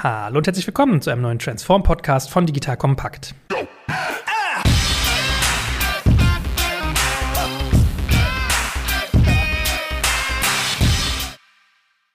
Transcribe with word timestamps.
Hallo 0.00 0.38
und 0.38 0.46
herzlich 0.46 0.64
willkommen 0.64 1.02
zu 1.02 1.10
einem 1.10 1.22
neuen 1.22 1.40
Transform-Podcast 1.40 2.30
von 2.30 2.46
Digital 2.46 2.76
Kompakt. 2.76 3.34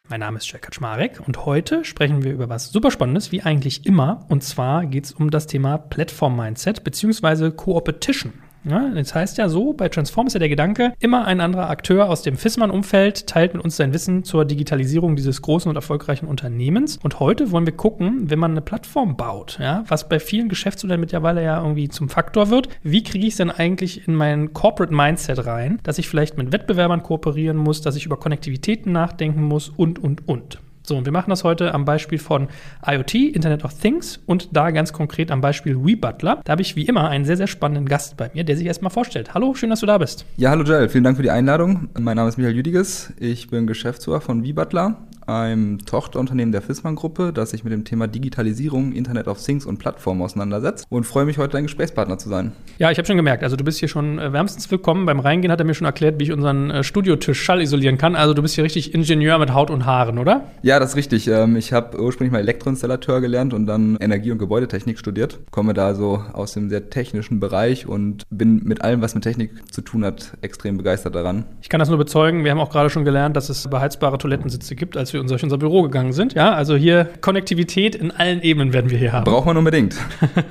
Mein 0.07 0.19
Name 0.21 0.37
ist 0.37 0.49
Jack 0.49 0.61
Kaczmarek 0.61 1.19
und 1.27 1.45
heute 1.45 1.83
sprechen 1.83 2.23
wir 2.23 2.31
über 2.31 2.47
was 2.47 2.71
super 2.71 2.89
Spannendes, 2.89 3.33
wie 3.33 3.41
eigentlich 3.41 3.85
immer. 3.85 4.25
Und 4.29 4.45
zwar 4.45 4.85
geht 4.85 5.03
es 5.03 5.11
um 5.11 5.29
das 5.29 5.47
Thema 5.47 5.77
Plattform-Mindset 5.77 6.85
bzw. 6.85 7.51
Co-Opetition. 7.51 8.31
Ja, 8.65 8.89
das 8.89 9.13
heißt 9.13 9.37
ja 9.37 9.49
so, 9.49 9.73
bei 9.73 9.89
Transform 9.89 10.27
ist 10.27 10.33
ja 10.33 10.39
der 10.39 10.49
Gedanke, 10.49 10.93
immer 10.99 11.25
ein 11.25 11.41
anderer 11.41 11.69
Akteur 11.69 12.09
aus 12.09 12.21
dem 12.21 12.37
FISMAN-Umfeld 12.37 13.27
teilt 13.27 13.53
mit 13.53 13.63
uns 13.63 13.75
sein 13.75 13.93
Wissen 13.93 14.23
zur 14.23 14.45
Digitalisierung 14.45 15.15
dieses 15.15 15.41
großen 15.41 15.69
und 15.69 15.75
erfolgreichen 15.75 16.27
Unternehmens. 16.27 16.97
Und 17.03 17.19
heute 17.19 17.51
wollen 17.51 17.65
wir 17.65 17.75
gucken, 17.75 18.29
wenn 18.29 18.39
man 18.39 18.51
eine 18.51 18.61
Plattform 18.61 19.17
baut, 19.17 19.57
ja, 19.59 19.83
was 19.87 20.07
bei 20.07 20.19
vielen 20.19 20.47
Geschäftsmodellen 20.47 21.01
mittlerweile 21.01 21.43
ja 21.43 21.59
irgendwie 21.61 21.89
zum 21.89 22.09
Faktor 22.09 22.49
wird, 22.49 22.69
wie 22.83 23.03
kriege 23.03 23.27
ich 23.27 23.33
es 23.33 23.37
denn 23.37 23.51
eigentlich 23.51 24.07
in 24.07 24.15
mein 24.15 24.53
Corporate 24.53 24.93
Mindset 24.93 25.45
rein, 25.45 25.79
dass 25.83 25.97
ich 25.97 26.07
vielleicht 26.07 26.37
mit 26.37 26.51
Wettbewerbern 26.51 27.03
kooperieren 27.03 27.57
muss, 27.57 27.81
dass 27.81 27.95
ich 27.95 28.05
über 28.05 28.17
Konnektivitäten 28.17 28.91
nachdenken 28.91 29.43
muss 29.43 29.69
und, 29.69 29.99
und, 29.99 30.27
und. 30.27 30.59
So, 30.85 30.97
und 30.97 31.05
wir 31.05 31.13
machen 31.13 31.29
das 31.29 31.45
heute 31.45 31.73
am 31.73 31.85
Beispiel 31.85 32.19
von 32.19 32.49
IoT, 32.85 33.15
Internet 33.15 33.63
of 33.63 33.73
Things 33.73 34.19
und 34.25 34.49
da 34.51 34.69
ganz 34.71 34.91
konkret 34.91 35.31
am 35.31 35.39
Beispiel 35.39 35.77
WeButler. 35.77 36.41
Da 36.43 36.51
habe 36.51 36.61
ich 36.61 36.75
wie 36.75 36.83
immer 36.83 37.07
einen 37.07 37.23
sehr, 37.23 37.37
sehr 37.37 37.47
spannenden 37.47 37.87
Gast 37.87 38.17
bei 38.17 38.29
mir, 38.33 38.43
der 38.43 38.57
sich 38.57 38.67
erstmal 38.67 38.91
vorstellt. 38.91 39.33
Hallo, 39.33 39.53
schön, 39.53 39.69
dass 39.69 39.79
du 39.79 39.85
da 39.85 39.97
bist. 39.97 40.25
Ja, 40.35 40.49
hallo 40.49 40.63
Joel, 40.63 40.89
vielen 40.89 41.05
Dank 41.05 41.15
für 41.15 41.23
die 41.23 41.29
Einladung. 41.29 41.87
Mein 41.97 42.17
Name 42.17 42.27
ist 42.27 42.37
Michael 42.37 42.57
Jüdiges, 42.57 43.13
ich 43.17 43.49
bin 43.49 43.65
Geschäftsführer 43.65 44.19
von 44.19 44.43
WeButler 44.43 44.97
einem 45.27 45.79
Tochterunternehmen 45.85 46.51
der 46.51 46.61
Fissmann-Gruppe, 46.61 47.33
das 47.33 47.51
sich 47.51 47.63
mit 47.63 47.73
dem 47.73 47.85
Thema 47.85 48.07
Digitalisierung, 48.07 48.91
Internet 48.91 49.27
of 49.27 49.43
Things 49.43 49.65
und 49.65 49.77
Plattformen 49.77 50.21
auseinandersetzt 50.21 50.85
und 50.89 51.05
freue 51.05 51.25
mich, 51.25 51.37
heute 51.37 51.53
dein 51.53 51.63
Gesprächspartner 51.63 52.17
zu 52.17 52.29
sein. 52.29 52.51
Ja, 52.77 52.91
ich 52.91 52.97
habe 52.97 53.05
schon 53.05 53.17
gemerkt, 53.17 53.43
also 53.43 53.55
du 53.55 53.63
bist 53.63 53.79
hier 53.79 53.87
schon 53.87 54.19
äh, 54.19 54.33
wärmstens 54.33 54.69
willkommen. 54.71 55.05
Beim 55.05 55.19
Reingehen 55.19 55.51
hat 55.51 55.59
er 55.59 55.65
mir 55.65 55.73
schon 55.73 55.85
erklärt, 55.85 56.19
wie 56.19 56.23
ich 56.23 56.31
unseren 56.31 56.71
äh, 56.71 56.83
Studiotisch 56.83 57.41
schallisolieren 57.41 57.97
kann. 57.97 58.15
Also 58.15 58.33
du 58.33 58.41
bist 58.41 58.55
hier 58.55 58.63
richtig 58.63 58.93
Ingenieur 58.93 59.37
mit 59.39 59.53
Haut 59.53 59.69
und 59.69 59.85
Haaren, 59.85 60.17
oder? 60.17 60.45
Ja, 60.61 60.79
das 60.79 60.91
ist 60.91 60.95
richtig. 60.95 61.27
Ähm, 61.27 61.55
ich 61.55 61.73
habe 61.73 61.99
ursprünglich 62.01 62.31
mal 62.31 62.39
Elektroinstallateur 62.39 63.21
gelernt 63.21 63.53
und 63.53 63.65
dann 63.65 63.97
Energie- 63.97 64.31
und 64.31 64.39
Gebäudetechnik 64.39 64.99
studiert. 64.99 65.39
Komme 65.51 65.73
da 65.73 65.93
so 65.95 66.23
aus 66.33 66.53
dem 66.53 66.69
sehr 66.69 66.89
technischen 66.89 67.39
Bereich 67.39 67.87
und 67.87 68.23
bin 68.29 68.61
mit 68.63 68.81
allem, 68.81 69.01
was 69.01 69.15
mit 69.15 69.23
Technik 69.23 69.51
zu 69.71 69.81
tun 69.81 70.03
hat, 70.03 70.33
extrem 70.41 70.77
begeistert 70.77 71.15
daran. 71.15 71.45
Ich 71.61 71.69
kann 71.69 71.79
das 71.79 71.89
nur 71.89 71.97
bezeugen. 71.97 72.43
Wir 72.43 72.51
haben 72.51 72.59
auch 72.59 72.71
gerade 72.71 72.89
schon 72.89 73.05
gelernt, 73.05 73.35
dass 73.37 73.49
es 73.49 73.67
beheizbare 73.67 74.17
Toilettensitze 74.17 74.75
gibt, 74.75 74.97
als 74.97 75.12
wir 75.13 75.23
durch 75.23 75.43
unser 75.43 75.57
Büro 75.57 75.83
gegangen 75.83 76.13
sind. 76.13 76.33
Ja, 76.33 76.53
also 76.53 76.75
hier 76.75 77.09
Konnektivität 77.21 77.95
in 77.95 78.11
allen 78.11 78.41
Ebenen 78.41 78.73
werden 78.73 78.89
wir 78.89 78.97
hier 78.97 79.13
haben. 79.13 79.23
Braucht 79.23 79.45
man 79.45 79.57
unbedingt. 79.57 79.95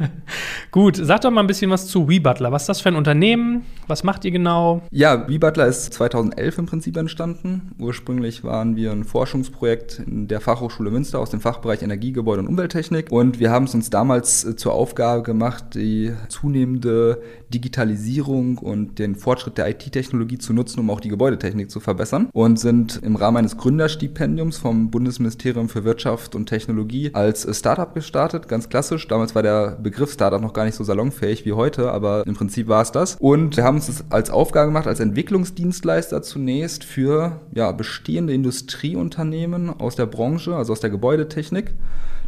Gut, 0.71 0.97
sag 0.97 1.21
doch 1.23 1.31
mal 1.31 1.41
ein 1.41 1.47
bisschen 1.47 1.71
was 1.71 1.87
zu 1.87 2.09
WeButler. 2.09 2.53
Was 2.53 2.63
ist 2.63 2.69
das 2.69 2.81
für 2.81 2.89
ein 2.89 2.97
Unternehmen? 2.97 3.65
Was 3.87 4.05
macht 4.05 4.25
ihr 4.25 4.31
genau? 4.31 4.83
Ja, 4.91 5.29
WeButler 5.29 5.67
ist 5.67 5.93
2011 5.93 6.59
im 6.59 6.67
Prinzip 6.67 6.97
entstanden. 6.97 7.73
Ursprünglich 7.79 8.45
waren 8.45 8.77
wir 8.77 8.93
ein 8.93 9.05
Forschungsprojekt 9.05 10.03
in 10.07 10.29
der 10.29 10.41
Fachhochschule 10.41 10.91
Münster 10.91 11.19
aus 11.19 11.31
dem 11.31 11.41
Fachbereich 11.41 11.83
Energie, 11.83 12.13
Gebäude 12.13 12.41
und 12.41 12.49
Umwelttechnik. 12.49 13.11
Und 13.11 13.41
wir 13.41 13.51
haben 13.51 13.65
es 13.65 13.75
uns 13.75 13.91
damals 13.91 14.45
äh, 14.45 14.57
zur 14.57 14.73
Aufgabe 14.73 15.23
gemacht, 15.23 15.75
die 15.75 16.13
zunehmende 16.29 17.21
Digitalisierung 17.53 18.59
und 18.59 18.99
den 18.99 19.15
Fortschritt 19.15 19.59
der 19.59 19.69
IT-Technologie 19.69 20.39
zu 20.39 20.53
nutzen, 20.53 20.81
um 20.81 20.91
auch 20.91 21.01
die 21.01 21.09
Gebäudetechnik 21.09 21.71
zu 21.71 21.81
verbessern. 21.81 22.29
Und 22.33 22.59
sind 22.59 23.01
im 23.03 23.17
Rahmen 23.17 23.39
eines 23.39 23.57
Gründerstipendiums 23.57 24.52
vom 24.59 24.91
Bundesministerium 24.91 25.69
für 25.69 25.85
Wirtschaft 25.85 26.35
und 26.35 26.47
Technologie 26.47 27.11
als 27.15 27.47
Startup 27.57 27.95
gestartet, 27.95 28.49
ganz 28.49 28.69
klassisch. 28.69 29.09
Damals 29.09 29.35
war 29.35 29.43
der 29.43 29.79
Begriff 29.83 30.13
Startup 30.13 30.41
noch 30.41 30.53
gar 30.53 30.65
nicht 30.65 30.75
so 30.75 30.85
salonfähig 30.85 31.45
wie 31.45 31.53
heute, 31.53 31.91
aber 31.91 32.27
im 32.27 32.35
Prinzip 32.35 32.69
war 32.69 32.83
es 32.83 32.93
das. 32.93 33.17
Und 33.19 33.57
wir 33.57 33.65
haben 33.65 33.77
das 33.77 34.05
als 34.11 34.31
Aufgabe 34.31 34.69
gemacht, 34.69 34.87
als 34.87 35.01
Entwicklungsdienstleister 35.01 36.23
zunächst 36.23 36.85
für 36.85 37.41
ja, 37.55 37.73
bestehende 37.73 38.33
Industrieunternehmen 38.33 39.71
aus 39.71 39.97
der 39.97 40.07
Branche, 40.07 40.55
also 40.57 40.73
aus 40.73 40.81
der 40.81 40.91
Gebäudetechnik, 40.91 41.75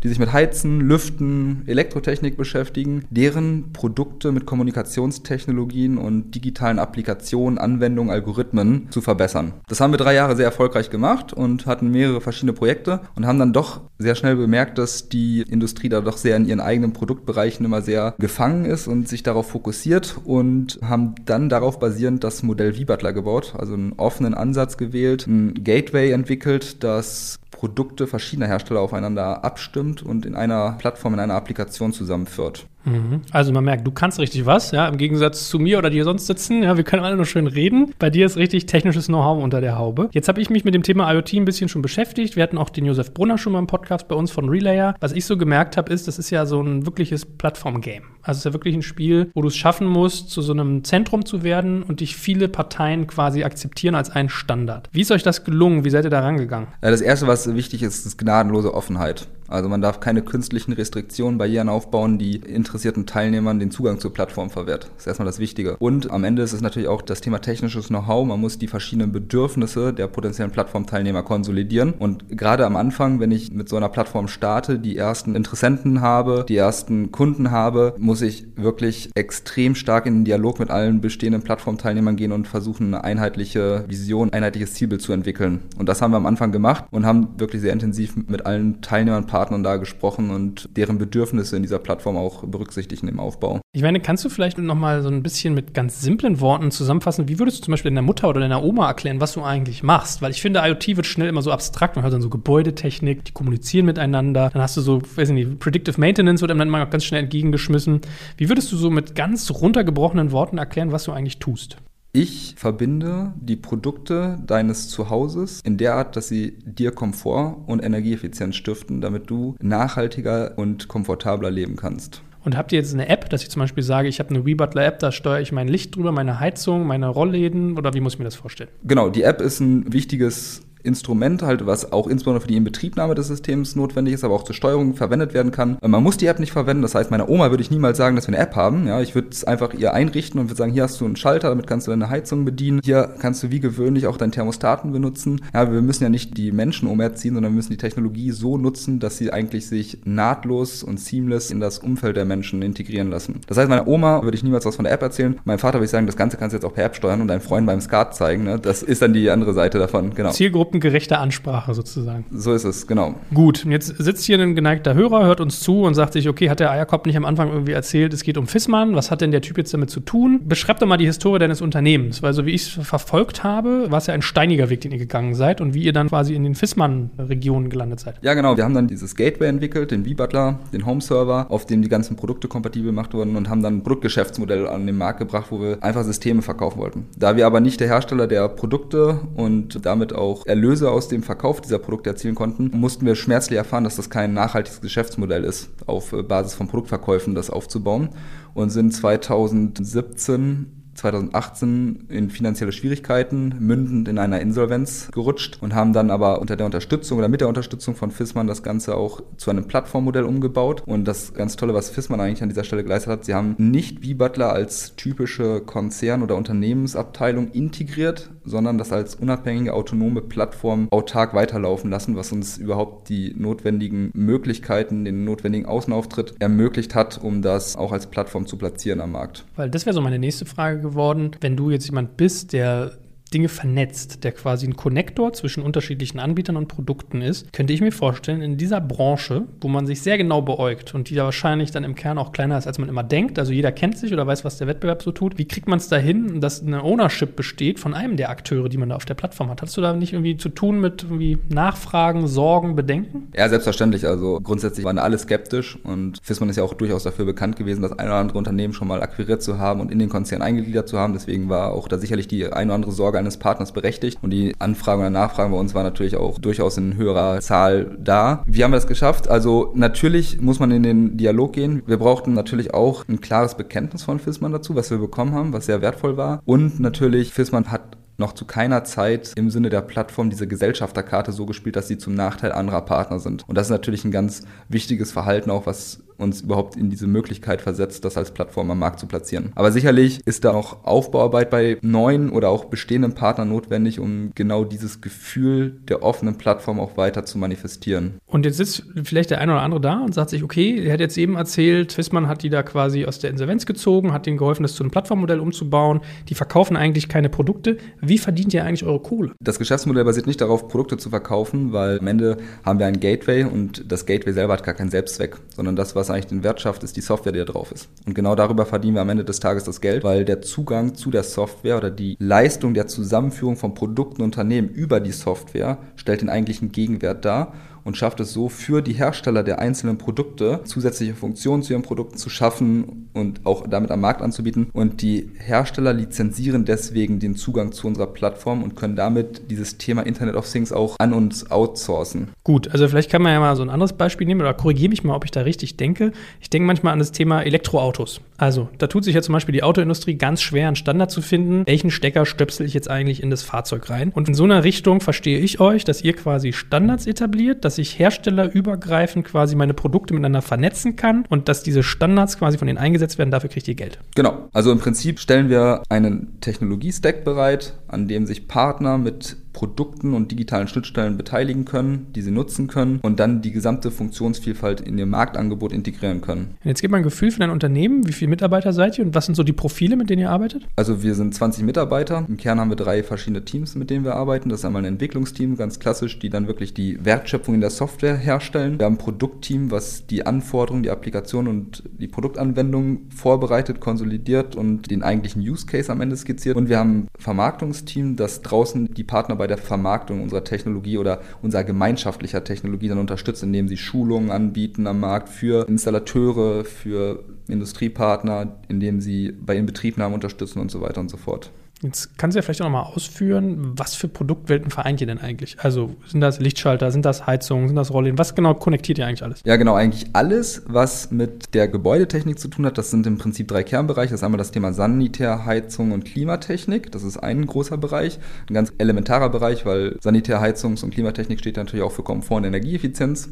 die 0.05 0.11
sich 0.11 0.19
mit 0.19 0.35
Heizen, 0.35 0.83
Lüften, 0.83 1.63
Elektrotechnik 1.67 2.37
beschäftigen, 2.37 3.07
deren 3.09 3.73
Produkte 3.73 4.33
mit 4.33 4.45
Kommunikationstechnologien 4.45 5.97
und 5.97 6.33
digitalen 6.33 6.79
Applikationen, 6.79 7.59
Anwendungen, 7.59 8.13
Algorithmen 8.13 8.89
zu 8.91 9.01
verbessern. 9.01 9.55
Das 9.67 9.81
haben 9.81 9.93
wir 9.93 9.99
drei 9.99 10.15
Jahre 10.15 10.37
sehr 10.37 10.45
erfolgreich 10.45 10.91
gemacht 10.91 11.33
und 11.33 11.65
hatten 11.65 11.91
mehrere 11.91 12.21
verschiedene 12.21 12.53
Projekte 12.53 13.01
und 13.17 13.27
haben 13.27 13.39
dann 13.39 13.55
doch 13.55 13.81
sehr 13.99 14.15
schnell 14.15 14.37
bemerkt, 14.37 14.77
dass 14.77 15.09
die 15.09 15.41
Industrie 15.41 15.89
da 15.89 16.03
doch 16.03 16.19
sehr 16.19 16.37
in 16.37 16.47
ihren 16.47 16.61
eigenen 16.61 16.93
Produktbereichen 16.93 17.65
immer 17.65 17.81
sehr 17.81 18.15
gefangen 18.19 18.67
ist 18.67 18.87
und 18.87 19.09
sich 19.09 19.23
darauf 19.23 19.49
fokussiert 19.49 20.19
und 20.25 20.79
haben 20.83 21.15
dann 21.25 21.49
darauf 21.49 21.79
basierend 21.79 22.25
das 22.25 22.43
Modell 22.43 22.75
V-Butler 22.75 23.15
gebaut, 23.15 23.55
also 23.57 23.73
einen 23.73 23.95
offenen 23.95 24.35
Ansatz 24.35 24.77
gewählt, 24.77 25.27
ein 25.27 25.55
Gateway 25.65 26.11
entwickelt, 26.11 26.85
das 26.85 27.39
Produkte 27.55 28.07
verschiedener 28.07 28.49
Hersteller 28.49 28.81
aufeinander 28.81 29.45
abstimmt 29.45 29.94
und 30.03 30.27
in 30.27 30.35
einer 30.35 30.73
Plattform, 30.79 31.15
in 31.15 31.21
einer 31.21 31.35
Applikation 31.35 31.93
zusammenführt. 31.93 32.67
Mhm. 32.85 33.23
Also 33.33 33.53
man 33.53 33.65
merkt, 33.65 33.87
du 33.87 33.91
kannst 33.91 34.19
richtig 34.19 34.47
was, 34.47 34.71
ja, 34.71 34.87
im 34.89 34.97
Gegensatz 34.97 35.49
zu 35.49 35.59
mir 35.59 35.79
oder 35.79 35.91
hier 35.91 36.05
sonst 36.05 36.27
sitzen. 36.27 36.63
Ja, 36.63 36.77
wir 36.77 36.85
können 36.85 37.05
alle 37.05 37.17
nur 37.17 37.27
schön 37.27 37.47
reden. 37.47 37.95
Bei 37.99 38.11
dir 38.11 38.27
ist 38.27 38.37
richtig 38.37 38.67
technisches 38.67 39.07
Know-how 39.07 39.43
unter 39.43 39.61
der 39.61 39.79
Haube. 39.79 40.09
Jetzt 40.13 40.29
habe 40.29 40.41
ich 40.41 40.51
mich 40.51 40.65
mit 40.65 40.75
dem 40.75 40.83
Thema 40.83 41.13
IoT 41.13 41.35
ein 41.35 41.45
bisschen 41.45 41.69
schon 41.69 41.83
beschäftigt. 41.83 42.37
Wir 42.37 42.43
hatten 42.43 42.59
auch 42.59 42.71
den 42.71 42.85
Josef 42.85 43.13
Brunner 43.13 43.39
schon 43.39 43.53
mal 43.53 43.59
im 43.59 43.67
Podcast 43.67 44.09
bei 44.09 44.15
uns 44.15 44.31
von 44.31 44.49
Relayer. 44.49 44.95
Was 45.01 45.13
ich 45.13 45.25
so 45.25 45.37
gemerkt 45.37 45.77
habe, 45.77 45.93
ist, 45.93 46.09
das 46.09 46.19
ist 46.19 46.31
ja 46.31 46.47
so 46.47 46.61
ein 46.61 46.87
wirkliches 46.87 47.25
Plattform-Game. 47.25 48.05
Also 48.23 48.39
es 48.39 48.39
ist 48.39 48.45
ja 48.45 48.53
wirklich 48.55 48.75
ein 48.75 48.83
Spiel, 48.83 49.31
wo 49.35 49.43
du 49.43 49.49
es 49.49 49.57
schaffen 49.57 49.87
musst, 49.87 50.31
zu 50.31 50.41
so 50.41 50.53
einem 50.53 50.83
Zentrum 50.85 51.27
zu 51.27 51.43
werden 51.43 51.83
und 51.83 52.01
dich 52.01 52.17
viele 52.17 52.49
Parteien 52.49 53.07
quasi 53.07 53.45
akzeptieren 53.45 53.95
als 53.95 54.11
einen 54.11 54.31
Standard. 54.31 54.89
Wie 54.93 55.03
ist 55.03 55.11
euch 55.11 55.23
das 55.23 55.45
gelungen? 55.45 55.85
Wie 55.85 55.91
seid 55.91 56.05
ihr 56.05 56.11
da 56.11 56.21
rangegangen? 56.21 56.69
Ja, 56.83 56.91
das 56.91 57.03
erste, 57.03 57.27
was 57.27 57.55
wichtig 57.55 57.83
ist, 57.83 58.07
ist 58.07 58.17
gnadenlose 58.17 58.73
Offenheit. 58.73 59.29
Also 59.47 59.69
man 59.69 59.83
darf 59.83 60.01
keine 60.01 60.23
künstlichen 60.23 60.73
Restriktionen, 60.73 61.39
Barrieren 61.39 61.69
aufbauen, 61.69 62.19
die 62.19 62.37
interessierten 62.75 63.07
Teilnehmern 63.07 63.61
den 63.61 63.71
Zugang 63.71 64.01
zur 64.01 64.13
Plattform 64.13 64.51
verwehrt. 64.51 64.91
Das 64.95 65.03
ist 65.03 65.07
erstmal 65.07 65.27
das 65.27 65.39
Wichtige. 65.39 65.77
Und 65.77 66.11
am 66.11 66.25
Ende 66.25 66.43
ist 66.43 66.53
es 66.53 66.61
natürlich 66.61 66.89
auch 66.89 67.03
das 67.03 67.21
Thema 67.21 67.39
technisches 67.39 67.87
Know-how. 67.87 68.27
Man 68.27 68.41
muss 68.41 68.59
die 68.59 68.67
verschiedenen 68.67 69.13
Bedürfnisse 69.13 69.93
der 69.93 70.09
potenziellen 70.09 70.51
Plattformteilnehmer 70.51 71.23
konsolidieren. 71.23 71.93
Und 71.93 72.37
gerade 72.37 72.67
am 72.67 72.75
Anfang, 72.75 73.21
wenn 73.21 73.31
ich 73.31 73.53
mit 73.53 73.69
so 73.69 73.77
einer 73.77 73.89
Plattform 73.89 74.27
starte, 74.27 74.81
die 74.81 74.97
ersten 74.97 75.37
Interessenten 75.37 76.01
habe, 76.01 76.45
die 76.49 76.57
ersten 76.57 77.13
Kunden 77.13 77.53
habe, 77.53 77.95
muss 77.97 78.23
ich 78.23 78.49
wirklich 78.57 79.11
extrem 79.15 79.77
stark 79.77 80.07
in 80.07 80.15
den 80.15 80.25
Dialog 80.25 80.59
mit 80.59 80.71
allen 80.71 81.01
bestehenden 81.01 81.43
Plattformteilnehmern 81.43 82.17
gehen 82.17 82.33
und 82.33 82.49
versuchen, 82.49 82.89
eine 82.89 83.05
einheitliche 83.05 83.85
Vision, 83.87 84.31
ein 84.31 84.39
einheitliches 84.39 84.75
Zielbild 84.75 85.01
zu 85.01 85.13
entwickeln. 85.13 85.61
Und 85.79 85.89
das 85.89 86.03
haben 86.03 86.11
wir 86.11 86.17
am 86.17 86.27
Anfang 86.27 86.51
gemacht 86.51 86.87
und 86.91 87.07
haben 87.07 87.29
wirklich 87.39 87.63
sehr 87.63 87.73
intensiv 87.73 88.17
mit 88.17 88.47
allen 88.47 88.81
Teilnehmern, 88.81 89.29
Partnern 89.29 89.63
da 89.63 89.77
gesprochen 89.77 90.31
und 90.31 90.69
deren 90.77 90.99
Bedürfnisse 90.99 91.55
in 91.55 91.63
dieser 91.63 91.79
Plattform 91.79 92.17
auch 92.17 92.43
berücksichtigen 92.65 93.09
im 93.09 93.21
Aufbau. 93.21 93.61
Ich 93.73 93.83
meine, 93.83 94.01
kannst 94.01 94.25
du 94.25 94.29
vielleicht 94.29 94.59
noch 94.59 94.75
mal 94.75 95.03
so 95.03 95.09
ein 95.09 95.23
bisschen 95.23 95.55
mit 95.55 95.75
ganz 95.75 96.01
simplen 96.01 96.41
Worten 96.41 96.71
zusammenfassen, 96.71 97.29
wie 97.29 97.39
würdest 97.39 97.59
du 97.59 97.65
zum 97.65 97.73
Beispiel 97.73 97.91
deiner 97.91 98.03
Mutter 98.03 98.29
oder 98.29 98.41
deiner 98.41 98.63
Oma 98.65 98.89
erklären, 98.89 99.21
was 99.21 99.35
du 99.35 99.43
eigentlich 99.43 99.83
machst? 99.83 100.23
Weil 100.23 100.31
ich 100.31 100.41
finde, 100.41 100.61
IoT 100.65 100.97
wird 100.97 101.07
schnell 101.07 101.29
immer 101.29 101.43
so 101.43 101.53
abstrakt. 101.53 101.97
Man 101.97 102.03
hört 102.03 102.15
dann 102.15 102.23
so 102.23 102.31
Gebäudetechnik, 102.31 103.25
die 103.25 103.33
kommunizieren 103.33 103.87
miteinander. 103.87 104.51
Dann 104.53 104.63
hast 104.63 104.77
du 104.77 104.81
so, 104.81 105.03
weiß 105.03 105.29
ich 105.29 105.35
nicht, 105.35 105.59
Predictive 105.59 106.01
Maintenance 106.01 106.41
wird 106.41 106.51
einem 106.51 106.61
dann 106.61 106.71
mal 106.71 106.85
ganz 106.87 107.05
schnell 107.05 107.23
entgegengeschmissen. 107.23 108.01
Wie 108.37 108.49
würdest 108.49 108.73
du 108.73 108.77
so 108.77 108.91
mit 108.91 109.15
ganz 109.15 109.51
runtergebrochenen 109.51 110.33
Worten 110.33 110.59
erklären, 110.59 110.93
was 110.93 111.05
du 111.05 111.13
eigentlich 111.13 111.39
tust? 111.39 111.77
Ich 112.17 112.55
verbinde 112.57 113.33
die 113.35 113.57
Produkte 113.57 114.39
deines 114.47 114.89
Zuhauses 114.89 115.61
in 115.65 115.79
der 115.79 115.95
Art, 115.95 116.15
dass 116.15 116.29
sie 116.29 116.59
dir 116.65 116.93
Komfort 116.93 117.57
und 117.67 117.83
Energieeffizienz 117.83 118.55
stiften, 118.55 119.01
damit 119.01 119.29
du 119.31 119.57
nachhaltiger 119.61 120.57
und 120.57 120.87
komfortabler 120.87 121.51
leben 121.51 121.75
kannst. 121.75 122.23
Und 122.45 122.57
habt 122.57 122.73
ihr 122.73 122.79
jetzt 122.79 122.93
eine 122.93 123.09
App, 123.09 123.31
dass 123.31 123.43
ich 123.43 123.51
zum 123.51 123.61
Beispiel 123.61 123.83
sage, 123.83 124.09
ich 124.09 124.21
habe 124.21 124.31
eine 124.31 124.45
WeButler-App, 124.45 124.99
da 124.99 125.13
steuere 125.13 125.41
ich 125.41 125.51
mein 125.51 125.67
Licht 125.67 125.97
drüber, 125.97 126.13
meine 126.13 126.41
Heizung, 126.41 126.87
meine 126.87 127.09
Rollläden 127.09 127.79
oder 127.79 127.95
wie 127.95 128.01
muss 128.01 128.15
ich 128.15 128.19
mir 128.19 128.27
das 128.27 128.35
vorstellen? 128.35 128.71
Genau, 128.85 129.09
die 129.09 129.23
App 129.23 129.41
ist 129.41 129.61
ein 129.61 129.93
wichtiges 129.93 130.63
Instrument 130.85 131.43
halt, 131.43 131.67
was 131.67 131.93
auch 131.93 132.07
insbesondere 132.07 132.43
für 132.43 132.49
die 132.49 132.57
Inbetriebnahme 132.57 133.15
des 133.15 133.29
Systems 133.29 133.75
notwendig 133.75 134.15
ist, 134.15 134.25
aber 134.25 134.35
auch 134.35 134.45
zur 134.45 134.55
Steuerung 134.55 134.95
verwendet 134.95 135.35
werden 135.35 135.53
kann. 135.53 135.79
Man 135.81 136.03
muss 136.03 136.17
die 136.17 136.27
App 136.27 136.39
nicht 136.39 136.53
verwenden, 136.53 136.83
das 136.83 136.95
heißt, 136.95 137.11
meiner 137.11 137.29
Oma 137.29 137.51
würde 137.51 137.63
ich 137.63 137.71
niemals 137.71 137.99
sagen, 137.99 138.17
dass 138.17 138.29
wir 138.29 138.35
eine 138.35 138.43
App 138.43 138.55
haben. 138.55 138.87
Ja, 138.87 139.01
ich 139.01 139.15
würde 139.15 139.29
es 139.31 139.45
einfach 139.45 139.75
ihr 139.75 139.95
einrichten 139.95 140.41
und 140.41 140.49
würde 140.49 140.59
sagen, 140.59 140.73
hier 140.73 140.83
hast 140.83 141.01
du 141.01 141.05
einen 141.05 141.17
Schalter, 141.17 141.49
damit 141.49 141.67
kannst 141.67 141.87
du 141.87 141.91
deine 141.91 142.11
Heizung 142.11 142.45
bedienen. 142.45 142.81
Hier 142.85 143.15
kannst 143.19 143.43
du 143.43 143.51
wie 143.51 143.61
gewöhnlich 143.61 144.07
auch 144.07 144.17
deinen 144.17 144.33
Thermostaten 144.33 144.93
benutzen. 144.93 145.41
Ja, 145.53 145.73
wir 145.73 145.83
müssen 145.83 146.05
ja 146.05 146.11
nicht 146.11 146.37
die 146.37 146.53
Menschen 146.53 146.89
umerziehen, 146.89 147.35
sondern 147.35 147.53
wir 147.53 147.57
müssen 147.57 147.73
die 147.73 147.79
Technologie 147.79 148.31
so 148.31 148.59
nutzen, 148.59 149.01
dass 149.01 149.17
sie 149.17 149.33
eigentlich 149.33 149.67
sich 149.67 149.99
nahtlos 150.05 150.83
und 150.83 151.01
seamless 151.01 151.51
in 151.51 151.61
das 151.61 151.79
Umfeld 151.79 152.17
der 152.17 152.25
Menschen 152.25 152.63
integrieren 152.63 153.11
lassen. 153.11 153.41
Das 153.47 153.59
heißt, 153.59 153.69
meiner 153.69 153.89
Oma 153.89 154.23
würde 154.23 154.37
ich 154.37 154.45
niemals 154.45 154.65
was 154.65 154.77
von 154.77 154.85
der 154.85 154.93
App 154.93 155.03
erzählen. 155.03 155.39
Meinem 155.45 155.59
Vater 155.59 155.79
würde 155.79 155.87
ich 155.87 155.91
sagen, 155.91 156.07
das 156.07 156.17
Ganze 156.17 156.37
kannst 156.37 156.53
du 156.53 156.57
jetzt 156.57 156.65
auch 156.65 156.75
per 156.75 156.85
App 156.85 156.97
steuern 156.97 157.21
und 157.21 157.29
deinen 157.29 157.41
Freunden 157.41 157.67
beim 157.67 157.81
Skat 157.81 158.15
zeigen. 158.15 158.45
Ne? 158.45 158.59
Das 158.59 158.83
ist 158.83 159.03
dann 159.03 159.13
die 159.13 159.31
andere 159.31 159.55
Seite 159.55 159.79
davon, 159.79 160.15
genau. 160.15 160.31
Zielgruppen 160.31 160.74
zielgruppengerechte 160.75 161.19
Ansprache 161.19 161.75
sozusagen. 161.75 162.25
So 162.31 162.53
ist 162.53 162.65
es, 162.65 162.87
genau. 162.87 163.15
Gut, 163.33 163.65
und 163.65 163.71
jetzt 163.71 163.95
sitzt 163.99 164.25
hier 164.25 164.39
ein 164.39 164.55
geneigter 164.55 164.95
Hörer, 164.95 165.25
hört 165.25 165.41
uns 165.41 165.61
zu 165.61 165.83
und 165.83 165.95
sagt 165.95 166.15
sich, 166.15 166.29
okay, 166.29 166.51
hat 166.51 166.61
der 166.61 166.71
Eierkopf 166.71 167.07
nicht 167.07 167.17
am 167.17 167.25
Anfang 167.25 167.51
irgendwie 167.51 167.73
erzählt, 167.73 168.13
es 168.13 168.23
geht 168.23 168.37
um 168.39 168.47
Fissmann, 168.47 168.95
was 168.95 169.11
hat 169.11 169.21
denn 169.21 169.31
der 169.31 169.41
Typ 169.41 169.59
jetzt 169.59 169.73
damit 169.73 169.91
zu 169.91 170.01
tun? 170.01 170.41
Beschreib 170.45 170.81
doch 170.81 170.87
mal 170.87 170.97
die 170.97 171.07
Historie 171.07 171.39
deines 171.39 171.61
Unternehmens, 171.61 172.23
weil 172.23 172.33
so 172.33 172.47
wie 172.47 172.51
ich 172.51 172.63
es 172.63 172.87
verfolgt 172.87 173.45
habe, 173.45 173.91
war 173.91 173.99
es 173.99 174.07
ja 174.07 174.15
ein 174.15 174.23
steiniger 174.23 174.71
Weg, 174.71 174.81
den 174.81 174.93
ihr 174.93 174.99
gegangen 174.99 175.35
seid 175.35 175.61
und 175.61 175.75
wie 175.75 175.83
ihr 175.83 175.93
dann 175.93 176.09
quasi 176.09 176.35
in 176.35 176.45
den 176.45 176.55
Fissmann-Regionen 176.55 177.71
gelandet 177.71 178.01
seid. 178.01 178.17
Ja, 178.23 178.35
genau. 178.35 178.57
Wir 178.57 178.65
haben 178.65 178.75
dann 178.75 178.89
dieses 178.89 179.15
Gateway 179.15 179.49
entwickelt, 179.49 179.91
den 179.91 180.05
V-Butler, 180.05 180.59
den 180.73 180.87
Home-Server, 180.87 181.47
auf 181.49 181.67
dem 181.67 181.83
die 181.83 181.89
ganzen 181.89 182.17
Produkte 182.17 182.49
kompatibel 182.49 182.87
gemacht 182.87 183.15
wurden 183.15 183.37
und 183.37 183.49
haben 183.49 183.63
dann 183.63 183.79
ein 183.79 183.83
Produktgeschäftsmodell 183.83 184.67
an 184.67 184.87
den 184.87 184.97
Markt 184.97 185.19
gebracht, 185.19 185.47
wo 185.51 185.61
wir 185.61 185.83
einfach 185.83 186.05
Systeme 186.05 186.43
verkaufen 186.43 186.79
wollten. 186.79 187.07
Da 187.17 187.37
wir 187.37 187.47
aber 187.47 187.61
nicht 187.61 187.81
der 187.81 187.89
Hersteller 187.89 188.27
der 188.27 188.49
Produkte 188.49 189.21
und 189.35 189.85
damit 189.85 190.13
auch 190.13 190.47
Erlöse 190.65 190.91
aus 190.91 191.09
dem 191.09 191.23
Verkauf 191.23 191.61
dieser 191.61 191.79
Produkte 191.79 192.09
erzielen 192.09 192.35
konnten, 192.35 192.71
mussten 192.73 193.05
wir 193.05 193.17
schmerzlich 193.17 193.59
erfahren, 193.59 193.85
dass 193.85 193.97
das 193.97 194.09
kein 194.09 194.33
nachhaltiges 194.33 194.81
Geschäftsmodell 194.81 195.45
ist, 195.45 195.69
auf 195.85 196.15
Basis 196.27 196.55
von 196.55 196.69
Produktverkäufen 196.69 197.35
das 197.35 197.51
aufzubauen 197.51 198.09
und 198.55 198.71
sind 198.71 198.95
2017 198.95 200.81
2018 200.95 202.07
in 202.09 202.31
finanzielle 202.31 202.71
Schwierigkeiten, 202.71 203.57
mündend 203.59 204.07
in 204.07 204.17
einer 204.17 204.41
Insolvenz 204.41 205.09
gerutscht 205.13 205.59
und 205.61 205.75
haben 205.75 205.93
dann 205.93 206.11
aber 206.11 206.41
unter 206.41 206.55
der 206.55 206.67
Unterstützung 206.67 207.19
oder 207.19 207.29
mit 207.29 207.41
der 207.41 207.49
Unterstützung 207.49 207.97
von 207.97 208.13
Fissmann 208.13 208.47
das 208.47 208.63
Ganze 208.63 208.97
auch 208.97 209.21
zu 209.37 209.51
einem 209.51 209.67
Plattformmodell 209.67 210.23
umgebaut. 210.23 210.85
Und 210.87 211.07
das 211.07 211.35
ganz 211.35 211.57
Tolle, 211.57 211.75
was 211.75 211.91
Fissmann 211.91 212.21
eigentlich 212.21 212.45
an 212.45 212.49
dieser 212.49 212.63
Stelle 212.63 212.85
geleistet 212.85 213.11
hat, 213.11 213.25
sie 213.25 213.35
haben 213.35 213.57
nicht 213.59 214.03
wie 214.03 214.15
Butler 214.15 214.53
als 214.53 214.95
typische 214.95 215.61
Konzern- 215.61 216.23
oder 216.23 216.37
Unternehmensabteilung 216.37 217.49
integriert, 217.51 218.31
sondern 218.45 218.79
das 218.79 218.93
als 218.93 219.15
unabhängige 219.15 219.73
autonome 219.73 220.23
Plattform 220.23 220.89
autark 220.91 221.35
weiterlaufen 221.35 221.91
lassen, 221.91 222.17
was 222.17 222.33
uns 222.33 222.59
überhaupt 222.59 223.09
die 223.09 223.35
notwendigen 223.37 224.11
Möglichkeiten, 224.15 225.05
den 225.05 225.25
notwendigen 225.25 225.67
Außenauftritt 225.67 226.35
ermöglicht 226.39 226.95
hat, 226.95 227.19
um 227.23 227.43
das 227.43 227.77
auch 227.77 227.93
als 227.93 228.07
Plattform 228.07 228.47
zu 228.47 228.57
platzieren 228.57 229.01
am 229.01 229.13
Markt. 229.13 229.45
Weil 229.57 229.71
das 229.71 229.87
wäre 229.87 229.95
so 229.95 230.01
meine 230.01 230.19
nächste 230.19 230.47
Frage 230.47 230.81
geworden. 230.81 231.33
Wenn 231.41 231.57
du 231.57 231.71
jetzt 231.71 231.87
jemand 231.87 232.17
bist, 232.17 232.53
der 232.53 232.93
Dinge 233.35 233.49
vernetzt, 233.49 234.25
der 234.25 234.33
quasi 234.33 234.67
ein 234.67 234.77
Konnektor 234.77 235.33
zwischen 235.33 235.63
unterschiedlichen 235.63 236.21
Anbietern 236.21 236.57
und 236.57 236.69
Produkten 236.69 237.21
ist, 237.21 237.53
könnte 237.53 237.73
ich 237.73 237.81
mir 237.81 237.93
vorstellen, 237.93 238.41
in 238.41 238.57
dieser 238.57 238.81
Branche, 238.81 239.43
wo 239.61 239.69
man 239.69 239.87
sich 239.87 240.01
sehr 240.01 240.17
genau 240.17 240.41
beäugt 240.41 240.95
und 240.95 241.11
die 241.11 241.17
da 241.17 241.25
wahrscheinlich 241.25 241.73
dann 241.73 241.85
im 241.85 241.97
Kern 241.97 242.17
auch 242.17 242.33
kleiner 242.33 242.57
ist, 242.57 242.67
als 242.67 242.79
man 242.79 242.89
immer 242.89 243.03
denkt, 243.03 243.39
also 243.39 243.53
jeder 243.53 243.73
kennt 243.73 243.99
sich 243.99 244.13
oder 244.13 244.27
weiß, 244.27 244.45
was 244.45 244.59
der 244.59 244.69
Wettbewerb 244.69 245.03
so 245.03 245.11
tut, 245.11 245.37
wie 245.37 245.47
kriegt 245.47 245.69
man 245.69 245.79
es 245.79 245.89
dahin, 245.89 246.41
dass 246.41 246.63
eine 246.63 246.83
Ownership 246.83 247.35
besteht 247.35 247.81
von 247.81 247.93
einem 247.93 248.17
der 248.17 248.31
Akteure, 248.31 248.69
die 248.69 248.77
man 248.77 248.89
da 248.89 248.97
auf 248.97 249.05
der 249.05 249.15
Plattform 249.15 249.51
hat? 249.51 249.63
Hast 249.63 249.77
du 249.77 249.81
da 249.81 249.93
nicht 249.93 250.13
irgendwie 250.13 250.37
zu 250.37 250.49
tun 250.49 250.81
mit 250.81 251.03
irgendwie 251.03 251.39
Nachfragen, 251.49 252.29
Sorgen, 252.29 252.77
Bedenken? 252.77 253.29
Ja, 253.37 253.49
selbstverständlich. 253.49 254.07
Also 254.07 254.41
grundsätzlich 254.41 254.85
waren 254.85 254.99
alle 254.99 255.19
skeptisch 255.19 255.77
und 255.83 256.19
Fissmann 256.23 256.49
ist 256.51 256.57
ja 256.57 256.63
auch 256.63 256.75
durchaus 256.75 257.03
dafür 257.03 257.25
bekannt 257.25 257.57
gewesen, 257.57 257.83
das 257.83 257.99
ein 257.99 258.07
oder 258.07 258.17
andere 258.17 258.39
Unternehmen 258.39 258.75
schon 258.75 258.87
mal 258.87 259.03
akquiriert 259.03 259.43
zu 259.43 259.59
haben 259.59 259.81
und 259.81 259.91
in 259.91 259.99
den 259.99 260.09
Konzern 260.09 260.41
eingegliedert 260.41 260.89
zu 260.89 260.99
haben. 260.99 261.15
Deswegen 261.15 261.49
war 261.49 261.73
auch 261.73 261.89
da 261.89 261.99
sicherlich 261.99 262.29
die 262.29 262.47
ein 262.47 262.69
oder 262.69 262.75
andere 262.77 262.93
Sorge 262.93 263.19
eines 263.25 263.39
Partners 263.39 263.73
berechtigt. 263.73 264.19
Und 264.23 264.31
die 264.31 264.55
Anfragen 264.59 265.01
oder 265.01 265.11
Nachfragen 265.11 265.53
bei 265.53 265.59
uns 265.59 265.75
waren 265.75 265.85
natürlich 265.85 266.17
auch 266.17 266.39
durchaus 266.39 266.77
in 266.77 266.97
höherer 266.97 267.41
Zahl 267.41 267.97
da. 267.99 268.43
Wie 268.47 268.63
haben 268.63 268.73
wir 268.73 268.77
das 268.77 268.87
geschafft? 268.87 269.29
Also 269.29 269.73
natürlich 269.75 270.41
muss 270.41 270.61
man 270.61 270.71
in 270.71 270.83
den 270.83 271.17
Dialog 271.17 271.53
gehen. 271.53 271.83
Wir 271.87 271.99
brauchten 271.99 272.35
natürlich 272.35 272.75
auch 272.75 273.05
ein 273.09 273.21
klares 273.21 273.57
Bekenntnis 273.57 274.03
von 274.03 274.19
Fissmann 274.19 274.53
dazu, 274.53 274.75
was 274.75 274.91
wir 274.91 274.99
bekommen 274.99 275.33
haben, 275.33 275.53
was 275.53 275.67
sehr 275.67 275.83
wertvoll 275.83 276.17
war. 276.17 276.43
Und 276.45 276.81
natürlich, 276.81 277.33
Fissmann 277.33 277.71
hat 277.71 277.97
noch 278.17 278.33
zu 278.33 278.45
keiner 278.45 278.85
Zeit 278.85 279.33
im 279.37 279.51
Sinne 279.51 279.71
der 279.71 279.81
Plattform 279.81 280.31
diese 280.31 280.47
Gesellschafterkarte 280.47 281.33
so 281.33 281.47
gespielt, 281.47 281.77
dass 281.77 281.89
sie 281.89 281.99
zum 281.99 282.15
Nachteil 282.15 282.53
anderer 282.53 282.83
Partner 282.83 283.19
sind. 283.19 283.43
Und 283.49 283.57
das 283.57 283.67
ist 283.67 283.73
natürlich 283.73 284.05
ein 284.05 284.13
ganz 284.13 284.43
wichtiges 284.69 285.13
Verhalten 285.13 285.51
auch, 285.51 285.67
was 285.67 286.04
uns 286.19 286.43
überhaupt 286.43 286.77
in 286.77 286.91
diese 286.91 287.07
Möglichkeit 287.07 287.61
versetzt, 287.61 288.05
das 288.05 288.17
als 288.17 288.33
Plattform 288.33 288.71
am 288.71 288.79
Markt 288.79 289.01
zu 289.01 289.07
platzieren. 289.07 289.53
Aber 289.55 289.73
sicherlich 289.73 290.21
ist 290.27 290.45
da 290.45 290.53
auch 290.53 290.85
Aufbauarbeit 290.85 291.51
bei 291.51 291.79
neuen 291.83 292.31
oder 292.31 292.51
auch 292.51 292.67
bestehenden 292.67 293.15
Partnern 293.15 293.49
notwendig, 293.49 293.99
um 293.99 294.31
genau 294.35 294.65
dieses 294.65 295.01
Gefühl 295.01 295.81
der 295.89 296.03
offenen 296.03 296.37
Plattform 296.37 296.81
auch 296.81 296.97
weiter 296.97 297.25
zu 297.25 297.39
manifestieren. 297.39 298.15
Und 298.27 298.45
jetzt 298.47 298.59
sitzt 298.59 298.85
vielleicht 299.05 299.31
der 299.31 299.41
eine 299.41 299.53
oder 299.53 299.63
andere 299.63 299.81
da 299.81 300.01
und 300.01 300.15
sagt 300.15 300.31
sich, 300.31 300.43
okay, 300.43 300.85
er 300.85 300.93
hat 300.93 301.01
jetzt 301.01 301.19
eben 301.19 301.37
erzählt, 301.37 301.93
Fissmann 301.93 302.29
hat 302.29 302.43
die 302.43 302.51
da 302.51 302.63
quasi 302.63 303.05
aus 303.05 303.19
der 303.19 303.31
Insolvenz 303.31 303.67
gezogen, 303.67 304.13
hat 304.13 304.27
ihnen 304.27 304.39
geholfen, 304.39 304.63
das 304.63 304.75
zu 304.75 304.83
einem 304.83 304.91
Plattformmodell 304.91 305.41
umzubauen. 305.41 306.01
Die 306.29 306.35
verkaufen 306.35 306.77
eigentlich 306.77 307.09
keine 307.09 307.29
Produkte. 307.29 307.79
Wie 308.01 308.19
verdient 308.19 308.55
ihr 308.55 308.65
eigentlich 308.65 308.85
eure 308.85 309.01
Kohle? 309.01 309.33
Das 309.41 309.59
Geschäftsmodell 309.59 310.05
basiert 310.05 310.27
nicht 310.27 310.41
darauf, 310.41 310.69
Produkte 310.69 310.97
zu 310.97 311.11
verkaufen, 311.11 311.73
weil 311.73 311.99
am 311.99 312.07
Ende 312.07 312.37
haben 312.65 312.79
wir 312.79 312.87
ein 312.87 313.01
Gateway 313.01 313.45
und 313.45 313.91
das 313.91 314.07
Gateway 314.07 314.33
selber 314.33 314.55
hat 314.55 314.63
gar 314.63 314.75
keinen 314.75 314.91
Selbstzweck, 314.91 315.37
sondern 315.55 315.77
das, 315.77 315.97
was 315.97 316.05
was 316.05 316.11
eigentlich 316.15 316.27
den 316.27 316.45
Wert 316.45 316.61
schafft, 316.61 316.83
ist 316.83 316.97
die 316.97 317.01
Software, 317.01 317.33
die 317.33 317.39
da 317.39 317.45
drauf 317.45 317.73
ist. 317.73 317.89
Und 318.07 318.15
genau 318.15 318.35
darüber 318.35 318.67
verdienen 318.67 318.95
wir 318.95 319.03
am 319.03 319.09
Ende 319.09 319.25
des 319.25 319.41
Tages 319.41 319.65
das 319.65 319.81
Geld, 319.81 320.05
weil 320.05 320.25
der 320.25 320.43
Zugang 320.43 320.95
zu 320.95 321.11
der 321.11 321.23
Software 321.23 321.77
oder 321.77 321.91
die 321.91 322.17
Leistung 322.19 322.75
der 322.75 322.87
Zusammenführung 322.87 323.57
von 323.57 323.75
Produkten 323.75 324.23
und 324.23 324.35
Unternehmen 324.35 324.69
über 324.69 325.01
die 325.01 325.13
Software 325.13 325.79
stellt 325.97 326.23
den 326.23 326.29
eigentlichen 326.29 326.73
Gegenwert 326.73 327.25
dar 327.25 327.53
und 327.85 327.97
schafft 327.97 328.21
es 328.21 328.33
so 328.33 328.49
für 328.49 328.83
die 328.83 328.95
Hersteller 328.95 329.43
der 329.43 329.59
einzelnen 329.59 329.99
Produkte 329.99 330.61
zusätzliche 330.65 331.15
Funktionen 331.15 331.63
zu 331.63 331.73
ihren 331.73 331.83
Produkten 331.83 332.17
zu 332.17 332.31
schaffen 332.31 333.09
und 333.13 333.41
auch 333.45 333.67
damit 333.67 333.91
am 333.91 334.01
Markt 334.01 334.23
anzubieten. 334.23 334.69
Und 334.73 335.03
die 335.03 335.31
Hersteller 335.39 335.93
lizenzieren 335.93 336.65
deswegen 336.65 337.21
den 337.21 337.37
Zugang 337.37 337.73
zu 337.73 337.87
unserer 337.87 338.07
Plattform 338.07 338.63
und 338.63 338.75
können 338.75 338.97
damit 338.97 339.51
dieses 339.51 339.79
Thema 339.79 340.03
Internet 340.03 340.35
of 340.35 340.51
Things 340.51 340.73
auch 340.73 340.97
an 340.99 341.13
uns 341.13 341.51
outsourcen. 341.51 342.29
Gut, 342.43 342.69
also 342.69 342.89
vielleicht 342.89 343.11
kann 343.11 343.23
man 343.23 343.33
ja 343.33 343.41
mal 343.41 343.57
so 343.57 343.63
ein 343.63 343.71
anderes 343.71 343.93
Beispiel 343.93 344.27
nehmen 344.27 344.41
oder 344.41 344.55
korrigiere 344.55 344.91
mich 344.91 345.05
mal, 345.05 345.15
ob 345.15 345.25
ich 345.25 345.31
da 345.31 345.43
richtig 345.43 345.77
denke. 345.77 346.13
Ich 346.41 346.51
denke 346.51 346.67
manchmal 346.67 346.93
an 346.93 346.99
das 346.99 347.13
Thema 347.13 347.43
Elektroautos. 347.43 348.21
Also 348.37 348.69
da 348.79 348.87
tut 348.87 349.05
sich 349.05 349.15
ja 349.15 349.23
zum 349.23 349.33
Beispiel 349.33 349.53
die 349.53 349.63
Autoindustrie 349.63 350.17
ganz 350.17 350.43
schwer, 350.43 350.67
einen 350.67 350.77
Standard 350.77 351.11
zu 351.11 351.23
finden, 351.23 351.67
welchen 351.67 351.91
Stecker 351.91 352.27
stöpsel 352.27 352.67
ich 352.67 352.75
jetzt 352.75 352.91
eigentlich 352.91 353.23
in 353.23 353.31
das 353.31 353.43
Fahrzeug 353.43 353.89
rein. 353.91 354.11
Und 354.15 354.29
in 354.29 354.35
so 354.35 354.45
einer 354.45 354.65
Richtung 354.65 355.01
verstehe 355.01 355.39
ich 355.39 355.61
euch, 355.61 355.85
dass 355.85 356.03
ihr 356.03 356.15
quasi 356.15 356.53
Standards 356.53 357.07
etabliert, 357.07 357.65
dass 357.65 357.74
dass 357.75 357.79
ich 357.79 357.99
herstellerübergreifend 357.99 359.27
quasi 359.27 359.57
meine 359.57 359.75
Produkte 359.75 360.15
miteinander 360.15 360.43
vernetzen 360.43 360.95
kann 360.95 361.25
und 361.29 361.49
dass 361.49 361.65
diese 361.65 361.83
Standards 361.83 362.39
quasi 362.39 362.57
von 362.57 362.69
denen 362.69 362.79
eingesetzt 362.79 363.19
werden, 363.19 363.33
dafür 363.33 363.51
kriegt 363.51 363.67
ihr 363.67 363.75
Geld. 363.75 363.99
Genau. 364.15 364.49
Also 364.53 364.71
im 364.71 364.79
Prinzip 364.79 365.19
stellen 365.19 365.49
wir 365.49 365.83
einen 365.89 366.39
Technologie-Stack 366.41 367.25
bereit, 367.25 367.75
an 367.89 368.07
dem 368.07 368.27
sich 368.27 368.47
Partner 368.47 368.97
mit 368.97 369.39
Produkten 369.55 370.13
und 370.13 370.31
digitalen 370.31 370.69
Schnittstellen 370.69 371.17
beteiligen 371.17 371.65
können, 371.65 372.09
die 372.15 372.21
sie 372.21 372.31
nutzen 372.31 372.67
können 372.67 372.99
und 373.01 373.21
dann 373.21 373.41
die 373.41 373.53
gesamte 373.53 373.91
Funktionsvielfalt 373.91 374.83
in 374.83 374.99
ihr 374.99 375.07
Marktangebot 375.07 375.73
integrieren 375.73 376.21
können. 376.21 376.57
Jetzt 376.65 376.83
gib 376.83 376.91
mal 376.91 376.99
ein 376.99 377.03
Gefühl 377.05 377.31
für 377.31 377.39
dein 377.39 377.51
Unternehmen. 377.51 378.07
Wie 378.07 378.13
viele 378.13 378.29
Mitarbeiter 378.29 378.73
seid 378.73 378.99
ihr 378.99 379.05
und 379.05 379.15
was 379.15 379.27
sind 379.27 379.37
so 379.37 379.43
die 379.43 379.53
Profile, 379.53 379.97
mit 379.97 380.11
denen 380.11 380.23
ihr 380.23 380.31
arbeitet? 380.31 380.67
Also 380.77 381.03
wir 381.03 381.15
sind 381.15 381.35
20 381.35 381.65
Mitarbeiter. 381.65 382.27
Im 382.29 382.37
Kern 382.37 382.61
haben 382.61 382.69
wir 382.69 382.77
drei 382.77 383.03
verschiedene 383.03 383.45
Teams, 383.45 383.77
mit 383.77 383.91
denen 383.91 384.05
wir 384.05 384.17
arbeiten. 384.17 384.49
Das 384.49 384.61
ist 384.61 384.65
einmal 384.65 384.83
ein 384.83 384.87
Entwicklungsteam, 384.95 385.57
ganz 385.57 385.79
klassisch, 385.79 386.19
die 386.19 386.29
dann 386.29 386.49
wirklich 386.49 386.75
die 386.75 387.03
Wertschöpfung 387.05 387.55
in 387.55 387.61
der 387.61 387.71
Software 387.71 388.17
herstellen. 388.17 388.79
Wir 388.79 388.87
haben 388.87 388.95
ein 388.95 388.99
Produktteam, 388.99 389.71
was 389.71 390.07
die 390.07 390.27
Anforderungen, 390.27 390.83
die 390.83 390.91
Applikation 390.91 391.47
und 391.47 391.85
die 391.99 392.09
Produktanwendung 392.09 393.03
vorbereitet, 393.15 393.81
konsolidiert 393.81 394.57
und 394.57 394.91
den 394.91 395.03
eigentlichen 395.03 395.41
Use 395.41 395.67
Case 395.67 395.91
am 395.93 396.01
Ende 396.01 396.17
skizziert. 396.17 396.57
Und 396.57 396.69
wir 396.69 396.79
haben 396.79 397.05
ein 397.05 397.09
Vermarktungsteam, 397.19 398.17
das 398.17 398.43
draußen 398.43 398.93
die 398.93 399.05
Partner 399.05 399.37
bei 399.37 399.44
bei 399.45 399.49
der 399.49 399.59
Vermarktung 399.59 400.23
unserer 400.23 400.43
Technologie 400.43 400.97
oder 400.97 401.21
unserer 401.43 401.65
gemeinschaftlicher 401.65 402.45
Technologie 402.45 402.89
dann 402.89 402.97
unterstützt, 402.97 403.43
indem 403.43 403.69
sie 403.69 403.77
Schulungen 403.77 404.31
anbieten 404.31 404.87
am 404.87 405.01
Markt 405.01 405.29
für 405.29 405.69
Installateure, 405.69 406.65
für 406.65 407.23
Industriepartner, 407.47 408.57
indem 408.69 409.03
sie 409.03 409.33
bei 409.33 409.55
Inbetriebnahmen 409.55 410.15
unterstützen 410.15 410.61
und 410.61 410.71
so 410.71 410.81
weiter 410.81 411.03
und 411.03 411.11
so 411.11 411.19
fort. 411.19 411.51
Jetzt 411.85 412.17
kannst 412.17 412.35
du 412.35 412.39
ja 412.39 412.43
vielleicht 412.43 412.63
auch 412.63 412.67
nochmal 412.67 412.85
ausführen, 412.85 413.73
was 413.77 413.95
für 413.95 414.09
Produktwelten 414.09 414.71
vereint 414.71 415.03
ihr 415.03 415.07
denn 415.07 415.19
eigentlich? 415.19 415.59
Also 415.61 415.95
sind 416.07 416.23
das 416.23 416.41
Lichtschalter, 416.41 416.91
sind 416.91 417.05
das 417.05 417.27
Heizungen, 417.27 417.69
sind 417.69 417.77
das 417.77 417.93
Rollläden? 417.93 418.17
Was 418.17 418.35
genau 418.35 418.55
konnektiert 418.55 418.97
ihr 418.97 419.07
eigentlich 419.07 419.23
alles? 419.23 419.43
Ja, 419.45 419.57
genau, 419.57 419.75
eigentlich 419.75 420.07
alles, 420.15 420.63
was 420.67 421.11
mit 421.11 421.55
der 421.55 421.69
Gebäudetechnik 421.69 422.39
zu 422.39 422.49
tun 422.49 422.65
hat. 422.65 422.79
Das 422.79 422.91
sind 422.91 423.07
im 423.07 423.19
Prinzip 423.19 423.49
drei 423.49 423.63
Kernbereiche. 423.63 424.13
Das 424.13 424.21
ist 424.21 424.25
einmal 424.25 424.39
das 424.39 424.51
Thema 424.51 424.73
Sanitär, 424.73 425.45
Heizung 425.45 425.93
und 425.93 426.07
Klimatechnik. 426.07 426.91
Das 426.91 427.03
ist 427.03 427.19
ein 427.19 427.45
großer 427.45 427.77
Bereich, 427.77 428.19
ein 428.49 428.55
ganz 428.55 428.73
elementarer 428.79 429.29
Bereich, 429.29 429.67
weil 429.67 429.99
Sanitär, 430.01 430.41
Heizungs- 430.41 430.85
und 430.85 430.91
Klimatechnik 430.91 431.39
steht 431.39 431.59
natürlich 431.59 431.85
auch 431.85 431.93
für 431.93 432.03
Komfort 432.03 432.39
und 432.39 432.45
Energieeffizienz. 432.45 433.29